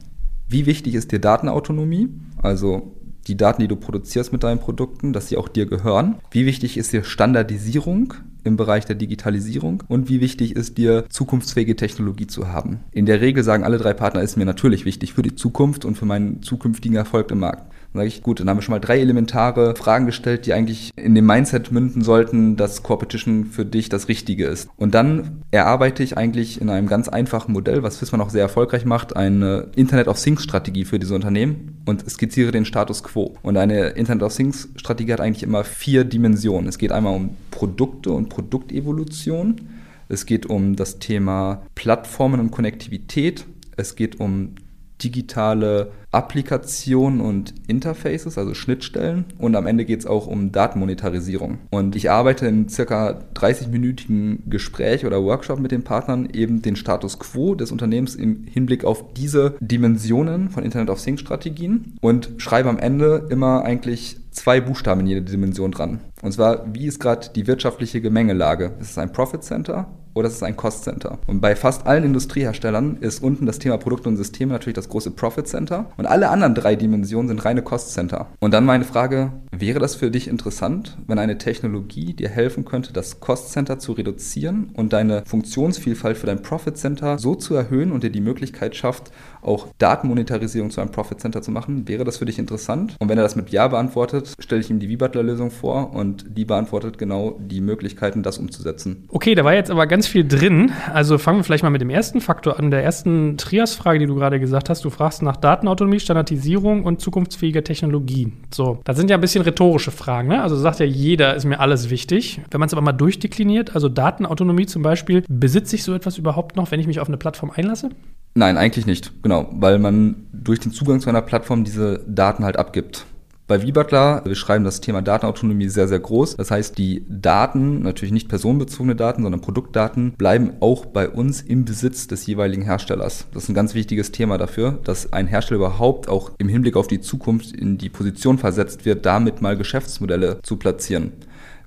Wie 0.49 0.65
wichtig 0.65 0.95
ist 0.95 1.11
dir 1.11 1.19
Datenautonomie? 1.19 2.09
Also 2.41 2.95
die 3.27 3.35
Daten, 3.35 3.61
die 3.61 3.67
du 3.67 3.75
produzierst 3.75 4.31
mit 4.31 4.43
deinen 4.43 4.59
Produkten, 4.59 5.11
dass 5.11 5.27
sie 5.27 5.35
auch 5.35 5.49
dir 5.49 5.65
gehören. 5.65 6.15
Wie 6.31 6.45
wichtig 6.45 6.77
ist 6.77 6.93
dir 6.93 7.03
Standardisierung 7.03 8.13
im 8.45 8.55
Bereich 8.55 8.85
der 8.85 8.95
Digitalisierung? 8.95 9.83
Und 9.89 10.07
wie 10.07 10.21
wichtig 10.21 10.55
ist 10.55 10.77
dir 10.77 11.03
zukunftsfähige 11.09 11.75
Technologie 11.75 12.27
zu 12.27 12.47
haben? 12.47 12.79
In 12.91 13.05
der 13.05 13.19
Regel 13.19 13.43
sagen 13.43 13.65
alle 13.65 13.77
drei 13.77 13.93
Partner, 13.93 14.21
ist 14.21 14.37
mir 14.37 14.45
natürlich 14.45 14.85
wichtig 14.85 15.13
für 15.13 15.21
die 15.21 15.35
Zukunft 15.35 15.83
und 15.83 15.97
für 15.97 16.05
meinen 16.05 16.41
zukünftigen 16.41 16.95
Erfolg 16.95 17.29
im 17.31 17.39
Markt. 17.39 17.69
Dann 17.93 18.01
sage 18.01 18.07
ich, 18.07 18.23
gut, 18.23 18.39
dann 18.39 18.49
haben 18.49 18.57
wir 18.57 18.61
schon 18.61 18.73
mal 18.73 18.79
drei 18.79 18.99
elementare 18.99 19.75
Fragen 19.75 20.05
gestellt, 20.05 20.45
die 20.45 20.53
eigentlich 20.53 20.91
in 20.95 21.15
dem 21.15 21.25
Mindset 21.25 21.71
münden 21.71 22.01
sollten, 22.01 22.55
dass 22.55 22.83
Competition 22.83 23.45
für 23.45 23.65
dich 23.65 23.89
das 23.89 24.07
Richtige 24.07 24.45
ist. 24.45 24.69
Und 24.77 24.93
dann 24.93 25.43
erarbeite 25.51 26.03
ich 26.03 26.17
eigentlich 26.17 26.61
in 26.61 26.69
einem 26.69 26.87
ganz 26.87 27.07
einfachen 27.07 27.53
Modell, 27.53 27.83
was 27.83 27.97
FISMA 27.97 28.23
auch 28.23 28.29
sehr 28.29 28.41
erfolgreich 28.41 28.85
macht, 28.85 29.15
eine 29.15 29.67
Internet 29.75 30.07
of 30.07 30.21
Things 30.21 30.43
Strategie 30.43 30.85
für 30.85 30.99
diese 30.99 31.15
Unternehmen 31.15 31.81
und 31.85 32.07
skizziere 32.09 32.51
den 32.51 32.65
Status 32.65 33.03
quo. 33.03 33.35
Und 33.41 33.57
eine 33.57 33.89
Internet 33.89 34.23
of 34.23 34.35
Things 34.35 34.69
Strategie 34.75 35.13
hat 35.13 35.21
eigentlich 35.21 35.43
immer 35.43 35.63
vier 35.63 36.03
Dimensionen. 36.03 36.67
Es 36.67 36.77
geht 36.77 36.91
einmal 36.91 37.15
um 37.15 37.37
Produkte 37.51 38.11
und 38.11 38.29
Produktevolution. 38.29 39.61
Es 40.09 40.25
geht 40.25 40.45
um 40.45 40.75
das 40.75 40.99
Thema 40.99 41.63
Plattformen 41.75 42.39
und 42.39 42.51
Konnektivität. 42.51 43.45
Es 43.75 43.95
geht 43.95 44.19
um 44.19 44.55
digitale 45.03 45.91
Applikationen 46.11 47.21
und 47.21 47.53
Interfaces, 47.67 48.37
also 48.37 48.53
Schnittstellen. 48.53 49.25
Und 49.37 49.55
am 49.55 49.67
Ende 49.67 49.85
geht 49.85 49.99
es 49.99 50.05
auch 50.05 50.27
um 50.27 50.51
Datenmonetarisierung. 50.51 51.59
Und 51.69 51.95
ich 51.95 52.09
arbeite 52.09 52.47
in 52.47 52.69
circa 52.69 53.21
30-minütigen 53.35 54.49
Gespräch 54.49 55.05
oder 55.05 55.23
Workshop 55.23 55.59
mit 55.59 55.71
den 55.71 55.83
Partnern 55.83 56.29
eben 56.31 56.61
den 56.61 56.75
Status 56.75 57.19
quo 57.19 57.55
des 57.55 57.71
Unternehmens 57.71 58.15
im 58.15 58.45
Hinblick 58.45 58.85
auf 58.85 59.13
diese 59.13 59.55
Dimensionen 59.59 60.49
von 60.49 60.63
Internet 60.63 60.89
of 60.89 61.03
Things 61.03 61.21
Strategien 61.21 61.97
und 62.01 62.31
schreibe 62.37 62.69
am 62.69 62.79
Ende 62.79 63.27
immer 63.29 63.63
eigentlich 63.63 64.17
zwei 64.31 64.61
Buchstaben 64.61 65.01
in 65.01 65.07
jede 65.07 65.21
Dimension 65.21 65.71
dran. 65.71 65.99
Und 66.21 66.31
zwar, 66.31 66.73
wie 66.73 66.87
ist 66.87 66.99
gerade 66.99 67.29
die 67.35 67.47
wirtschaftliche 67.47 68.01
Gemengelage? 68.01 68.73
Ist 68.79 68.91
es 68.91 68.97
ein 68.97 69.11
Profit 69.11 69.43
Center 69.43 69.87
oder 70.17 70.29
ist 70.29 70.35
es 70.35 70.43
ein 70.43 70.57
Cost 70.57 70.83
Center? 70.83 71.19
Und 71.27 71.41
bei 71.41 71.55
fast 71.55 71.85
allen 71.85 72.03
Industrieherstellern 72.03 72.97
ist 73.01 73.21
unten 73.21 73.45
das 73.45 73.59
Thema 73.59 73.77
Produkte 73.77 74.09
und 74.09 74.17
Systeme 74.17 74.51
natürlich 74.51 74.75
das 74.75 74.89
große 74.89 75.11
Profit 75.11 75.47
Center. 75.47 75.91
Und 75.95 76.07
alle 76.07 76.29
anderen 76.29 76.55
drei 76.55 76.75
Dimensionen 76.75 77.27
sind 77.27 77.45
reine 77.45 77.61
Cost 77.61 77.93
Center. 77.93 78.25
Und 78.39 78.51
dann 78.51 78.65
meine 78.65 78.83
Frage, 78.83 79.31
wäre 79.51 79.79
das 79.79 79.93
für 79.93 80.09
dich 80.09 80.27
interessant, 80.27 80.97
wenn 81.05 81.19
eine 81.19 81.37
Technologie 81.37 82.13
dir 82.13 82.29
helfen 82.29 82.65
könnte, 82.65 82.93
das 82.93 83.19
Cost 83.19 83.51
Center 83.51 83.77
zu 83.77 83.91
reduzieren 83.91 84.71
und 84.73 84.91
deine 84.91 85.23
Funktionsvielfalt 85.27 86.17
für 86.17 86.25
dein 86.25 86.41
Profit 86.41 86.77
Center 86.77 87.19
so 87.19 87.35
zu 87.35 87.53
erhöhen 87.53 87.91
und 87.91 88.03
dir 88.03 88.11
die 88.11 88.21
Möglichkeit 88.21 88.75
schafft, 88.75 89.11
auch 89.43 89.67
Datenmonetarisierung 89.77 90.71
zu 90.71 90.81
einem 90.81 90.91
Profit 90.91 91.21
Center 91.21 91.43
zu 91.43 91.51
machen? 91.51 91.87
Wäre 91.87 92.03
das 92.03 92.17
für 92.17 92.25
dich 92.25 92.39
interessant? 92.39 92.95
Und 92.99 93.09
wenn 93.09 93.19
er 93.19 93.23
das 93.23 93.35
mit 93.35 93.49
Ja 93.49 93.67
beantwortet, 93.67 94.33
stelle 94.39 94.61
ich 94.61 94.71
ihm 94.71 94.79
die 94.79 94.89
V-Butler-Lösung 94.89 95.51
vor 95.51 95.93
und 95.93 96.06
die 96.15 96.45
beantwortet 96.45 96.97
genau 96.97 97.39
die 97.39 97.61
Möglichkeiten, 97.61 98.23
das 98.23 98.37
umzusetzen. 98.37 99.05
Okay, 99.09 99.35
da 99.35 99.43
war 99.43 99.53
jetzt 99.53 99.71
aber 99.71 99.87
ganz 99.87 100.07
viel 100.07 100.27
drin. 100.27 100.71
Also 100.93 101.17
fangen 101.17 101.39
wir 101.39 101.43
vielleicht 101.43 101.63
mal 101.63 101.69
mit 101.69 101.81
dem 101.81 101.89
ersten 101.89 102.21
Faktor 102.21 102.59
an, 102.59 102.71
der 102.71 102.83
ersten 102.83 103.37
Trias-Frage, 103.37 103.99
die 103.99 104.05
du 104.05 104.15
gerade 104.15 104.39
gesagt 104.39 104.69
hast. 104.69 104.83
Du 104.85 104.89
fragst 104.89 105.21
nach 105.21 105.37
Datenautonomie, 105.37 105.99
Standardisierung 105.99 106.83
und 106.83 107.01
zukunftsfähiger 107.01 107.63
Technologie. 107.63 108.33
So, 108.53 108.79
das 108.83 108.97
sind 108.97 109.09
ja 109.09 109.17
ein 109.17 109.21
bisschen 109.21 109.43
rhetorische 109.43 109.91
Fragen. 109.91 110.29
Ne? 110.29 110.41
Also 110.41 110.55
sagt 110.55 110.79
ja 110.79 110.85
jeder, 110.85 111.35
ist 111.35 111.45
mir 111.45 111.59
alles 111.59 111.89
wichtig. 111.89 112.41
Wenn 112.51 112.59
man 112.59 112.67
es 112.67 112.73
aber 112.73 112.81
mal 112.81 112.93
durchdekliniert, 112.93 113.75
also 113.75 113.89
Datenautonomie 113.89 114.65
zum 114.65 114.81
Beispiel, 114.81 115.23
besitze 115.29 115.75
ich 115.75 115.83
so 115.83 115.93
etwas 115.93 116.17
überhaupt 116.17 116.55
noch, 116.55 116.71
wenn 116.71 116.79
ich 116.79 116.87
mich 116.87 116.99
auf 116.99 117.07
eine 117.07 117.17
Plattform 117.17 117.51
einlasse? 117.51 117.89
Nein, 118.35 118.57
eigentlich 118.57 118.85
nicht. 118.85 119.11
Genau, 119.23 119.47
weil 119.51 119.79
man 119.79 120.27
durch 120.31 120.59
den 120.59 120.71
Zugang 120.71 120.99
zu 120.99 121.09
einer 121.09 121.23
Plattform 121.23 121.63
diese 121.63 122.03
Daten 122.07 122.45
halt 122.45 122.57
abgibt. 122.57 123.05
Bei 123.47 123.61
VButler, 123.61 124.23
wir 124.25 124.35
schreiben 124.35 124.65
das 124.65 124.81
Thema 124.81 125.01
Datenautonomie 125.01 125.69
sehr, 125.69 125.87
sehr 125.87 126.01
groß. 126.01 126.35
Das 126.35 126.51
heißt, 126.51 126.77
die 126.77 127.05
Daten, 127.07 127.81
natürlich 127.81 128.11
nicht 128.11 128.27
personenbezogene 128.27 128.93
Daten, 128.93 129.23
sondern 129.23 129.39
Produktdaten, 129.39 130.11
bleiben 130.17 130.55
auch 130.59 130.85
bei 130.85 131.07
uns 131.07 131.39
im 131.43 131.63
Besitz 131.63 132.07
des 132.07 132.25
jeweiligen 132.25 132.63
Herstellers. 132.63 133.25
Das 133.33 133.43
ist 133.43 133.49
ein 133.49 133.55
ganz 133.55 133.73
wichtiges 133.73 134.11
Thema 134.11 134.37
dafür, 134.37 134.79
dass 134.83 135.13
ein 135.13 135.27
Hersteller 135.27 135.59
überhaupt 135.59 136.09
auch 136.09 136.31
im 136.39 136.49
Hinblick 136.49 136.75
auf 136.75 136.87
die 136.87 136.99
Zukunft 136.99 137.53
in 137.53 137.77
die 137.77 137.87
Position 137.87 138.37
versetzt 138.37 138.83
wird, 138.83 139.05
damit 139.05 139.41
mal 139.41 139.55
Geschäftsmodelle 139.55 140.41
zu 140.43 140.57
platzieren. 140.57 141.13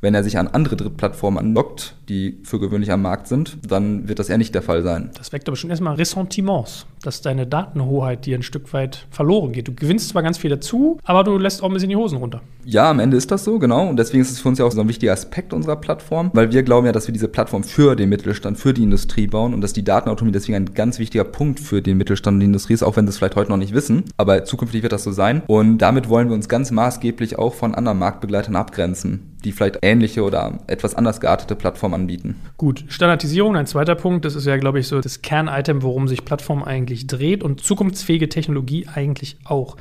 Wenn 0.03 0.15
er 0.15 0.25
sich 0.25 0.39
an 0.39 0.49
andere 0.49 0.77
Drittplattformen 0.77 1.39
anlockt, 1.39 1.95
die 2.09 2.41
für 2.43 2.59
gewöhnlich 2.59 2.91
am 2.91 3.03
Markt 3.03 3.29
sind, 3.29 3.59
dann 3.67 4.09
wird 4.09 4.19
das 4.19 4.31
eher 4.31 4.39
nicht 4.39 4.55
der 4.55 4.63
Fall 4.63 4.83
sein. 4.83 5.11
Das 5.17 5.33
weckt 5.33 5.47
aber 5.49 5.57
schon 5.57 5.69
erstmal 5.69 5.95
Ressentiments, 5.95 6.87
dass 7.03 7.23
deine 7.23 7.47
Datenhoheit 7.47 8.27
dir 8.27 8.37
ein 8.37 8.43
Stück 8.43 8.73
weit 8.73 9.07
verloren 9.11 9.53
geht. 9.53 9.69
Du 9.69 9.75
gewinnst 9.75 10.11
zwar 10.11 10.23
ganz 10.23 10.39
viel 10.39 10.51
dazu, 10.51 10.99
aber 11.05 11.25
du 11.25 11.39
lässt 11.39 11.63
auch 11.63 11.69
ein 11.69 11.73
bisschen 11.73 11.89
die 11.89 11.97
Hosen 11.97 12.19
runter. 12.19 12.43
Ja, 12.65 12.91
am 12.91 13.01
Ende 13.01 13.17
ist 13.17 13.31
das 13.31 13.45
so, 13.45 13.59
genau. 13.59 13.89
Und 13.89 13.97
deswegen 13.97 14.23
ist 14.23 14.31
es 14.31 14.41
für 14.41 14.49
uns 14.49 14.59
ja 14.59 14.65
auch 14.65 14.73
so 14.73 14.81
ein 14.81 14.89
wichtiger 14.89 15.13
Aspekt 15.13 15.53
unserer 15.53 15.77
Plattform, 15.77 16.31
weil 16.35 16.53
wir 16.53 16.63
glauben 16.63 16.87
ja, 16.87 16.93
dass 16.93 17.09
wir 17.09 17.13
diese 17.13 17.29
Plattform 17.29 17.65
für 17.65 17.97
den 17.97 18.09
Mittelstand, 18.09 18.59
für 18.59 18.75
die 18.75 18.83
Industrie 18.83 19.27
bauen 19.27 19.55
und 19.55 19.63
dass 19.63 19.73
die 19.73 19.85
Datenautonomie 19.85 20.33
deswegen 20.33 20.57
ein 20.57 20.75
ganz 20.75 20.99
wichtiger 20.99 21.25
Punkt 21.25 21.61
für 21.61 21.81
den 21.81 21.97
Mittelstand 21.97 22.37
und 22.37 22.41
die 22.41 22.47
Industrie 22.47 22.75
ist, 22.75 22.83
auch 22.83 22.97
wenn 22.97 23.07
sie 23.07 23.11
es 23.11 23.19
vielleicht 23.19 23.37
heute 23.37 23.51
noch 23.51 23.57
nicht 23.57 23.75
wissen. 23.75 24.05
Aber 24.17 24.45
zukünftig 24.45 24.83
wird 24.83 24.93
das 24.93 25.05
so 25.05 25.13
sein. 25.13 25.43
Und 25.47 25.79
damit 25.79 26.09
wollen 26.09 26.29
wir 26.29 26.35
uns 26.35 26.49
ganz 26.49 26.71
maßgeblich 26.71 27.39
auch 27.39 27.55
von 27.55 27.75
anderen 27.75 27.99
Marktbegleitern 27.99 28.57
abgrenzen 28.57 29.31
die 29.45 29.53
vielleicht 29.53 29.79
ähnliche 29.83 30.23
oder 30.23 30.59
etwas 30.67 30.95
anders 30.95 31.21
geartete 31.21 31.57
Plattformen 31.57 31.95
anbieten. 31.95 32.37
Gut, 32.57 32.85
Standardisierung, 32.89 33.57
ein 33.57 33.67
zweiter 33.67 33.95
Punkt, 33.95 34.25
das 34.25 34.35
ist 34.35 34.47
ja, 34.47 34.57
glaube 34.57 34.81
ich, 34.81 34.89
so 34.89 35.01
das 35.01 35.23
Kernitem, 35.23 35.83
worum 35.83 36.09
sich 36.09 36.25
Plattform 36.25 36.63
eigentlich 36.63 36.90
dreht 37.07 37.43
und 37.43 37.63
zukunftsfähige 37.63 38.29
Technologie 38.29 38.87
eigentlich 38.93 39.39
auch. 39.45 39.77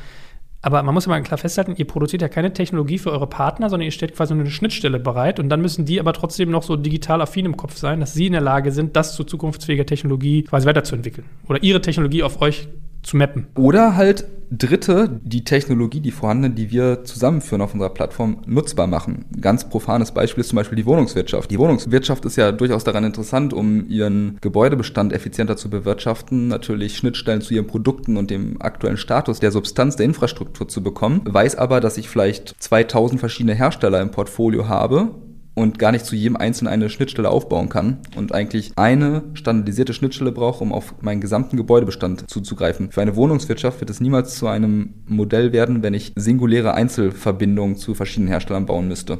Aber 0.61 0.83
man 0.83 0.93
muss 0.93 1.05
ja 1.05 1.09
mal 1.09 1.21
klar 1.23 1.37
festhalten, 1.37 1.75
ihr 1.77 1.87
produziert 1.87 2.21
ja 2.21 2.27
keine 2.27 2.51
Technologie 2.51 2.97
für 2.97 3.11
eure 3.11 3.27
Partner, 3.27 3.69
sondern 3.69 3.85
ihr 3.85 3.91
stellt 3.91 4.15
quasi 4.15 4.33
nur 4.33 4.43
eine 4.43 4.51
Schnittstelle 4.51 4.99
bereit 4.99 5.39
und 5.39 5.47
dann 5.47 5.61
müssen 5.61 5.85
die 5.85 5.99
aber 5.99 6.11
trotzdem 6.11 6.51
noch 6.51 6.63
so 6.63 6.75
digital 6.75 7.21
affin 7.21 7.45
im 7.45 7.55
Kopf 7.55 7.77
sein, 7.77 8.01
dass 8.01 8.13
sie 8.13 8.25
in 8.25 8.33
der 8.33 8.41
Lage 8.41 8.71
sind, 8.71 8.95
das 8.97 9.15
zu 9.15 9.23
zukunftsfähiger 9.23 9.85
Technologie 9.85 10.43
quasi 10.43 10.67
weiterzuentwickeln 10.67 11.27
oder 11.47 11.63
ihre 11.63 11.81
Technologie 11.81 12.23
auf 12.23 12.41
euch 12.41 12.67
zu 13.01 13.17
mappen. 13.17 13.47
Oder 13.55 13.95
halt 13.95 14.25
Dritte, 14.51 15.19
die 15.23 15.43
Technologie, 15.43 15.99
die 15.99 16.11
vorhandene, 16.11 16.55
die 16.55 16.71
wir 16.71 17.03
zusammenführen 17.03 17.61
auf 17.61 17.73
unserer 17.73 17.91
Plattform, 17.91 18.41
nutzbar 18.47 18.87
machen. 18.87 19.25
Ganz 19.39 19.69
profanes 19.69 20.11
Beispiel 20.11 20.41
ist 20.41 20.49
zum 20.49 20.55
Beispiel 20.55 20.75
die 20.75 20.87
Wohnungswirtschaft. 20.87 21.51
Die 21.51 21.59
Wohnungswirtschaft 21.59 22.25
ist 22.25 22.35
ja 22.35 22.51
durchaus 22.51 22.83
daran 22.83 23.03
interessant, 23.03 23.53
um 23.53 23.87
ihren 23.87 24.39
Gebäudebestand 24.41 25.13
effizienter 25.13 25.55
zu 25.55 25.69
bewirtschaften, 25.69 26.47
natürlich 26.47 26.97
Schnittstellen 26.97 27.41
zu 27.41 27.53
ihren 27.53 27.67
Produkten 27.67 28.17
und 28.17 28.31
dem 28.31 28.59
aktuellen 28.59 28.97
Status 28.97 29.39
der 29.39 29.51
Substanz 29.51 29.97
der 29.97 30.07
Infrastruktur 30.07 30.67
zu 30.67 30.81
bekommen, 30.81 31.21
weiß 31.25 31.55
aber, 31.55 31.79
dass 31.79 31.97
ich 31.97 32.09
vielleicht 32.09 32.55
2000 32.57 33.19
verschiedene 33.19 33.53
Hersteller 33.53 34.01
im 34.01 34.09
Portfolio 34.09 34.67
habe 34.67 35.11
und 35.59 35.77
gar 35.77 35.91
nicht 35.91 36.05
zu 36.05 36.15
jedem 36.15 36.37
Einzelnen 36.37 36.71
eine 36.71 36.89
Schnittstelle 36.89 37.29
aufbauen 37.29 37.67
kann 37.67 37.97
und 38.15 38.33
eigentlich 38.33 38.71
eine 38.77 39.23
standardisierte 39.33 39.93
Schnittstelle 39.93 40.31
brauche, 40.31 40.63
um 40.63 40.71
auf 40.71 40.95
meinen 41.01 41.19
gesamten 41.19 41.57
Gebäudebestand 41.57 42.29
zuzugreifen. 42.29 42.91
Für 42.91 43.01
eine 43.01 43.17
Wohnungswirtschaft 43.17 43.81
wird 43.81 43.89
es 43.89 43.99
niemals 43.99 44.37
zu 44.37 44.47
einem 44.47 44.93
Modell 45.05 45.51
werden, 45.51 45.83
wenn 45.83 45.93
ich 45.93 46.13
singuläre 46.15 46.73
Einzelverbindungen 46.73 47.75
zu 47.75 47.93
verschiedenen 47.93 48.29
Herstellern 48.29 48.65
bauen 48.65 48.87
müsste. 48.87 49.19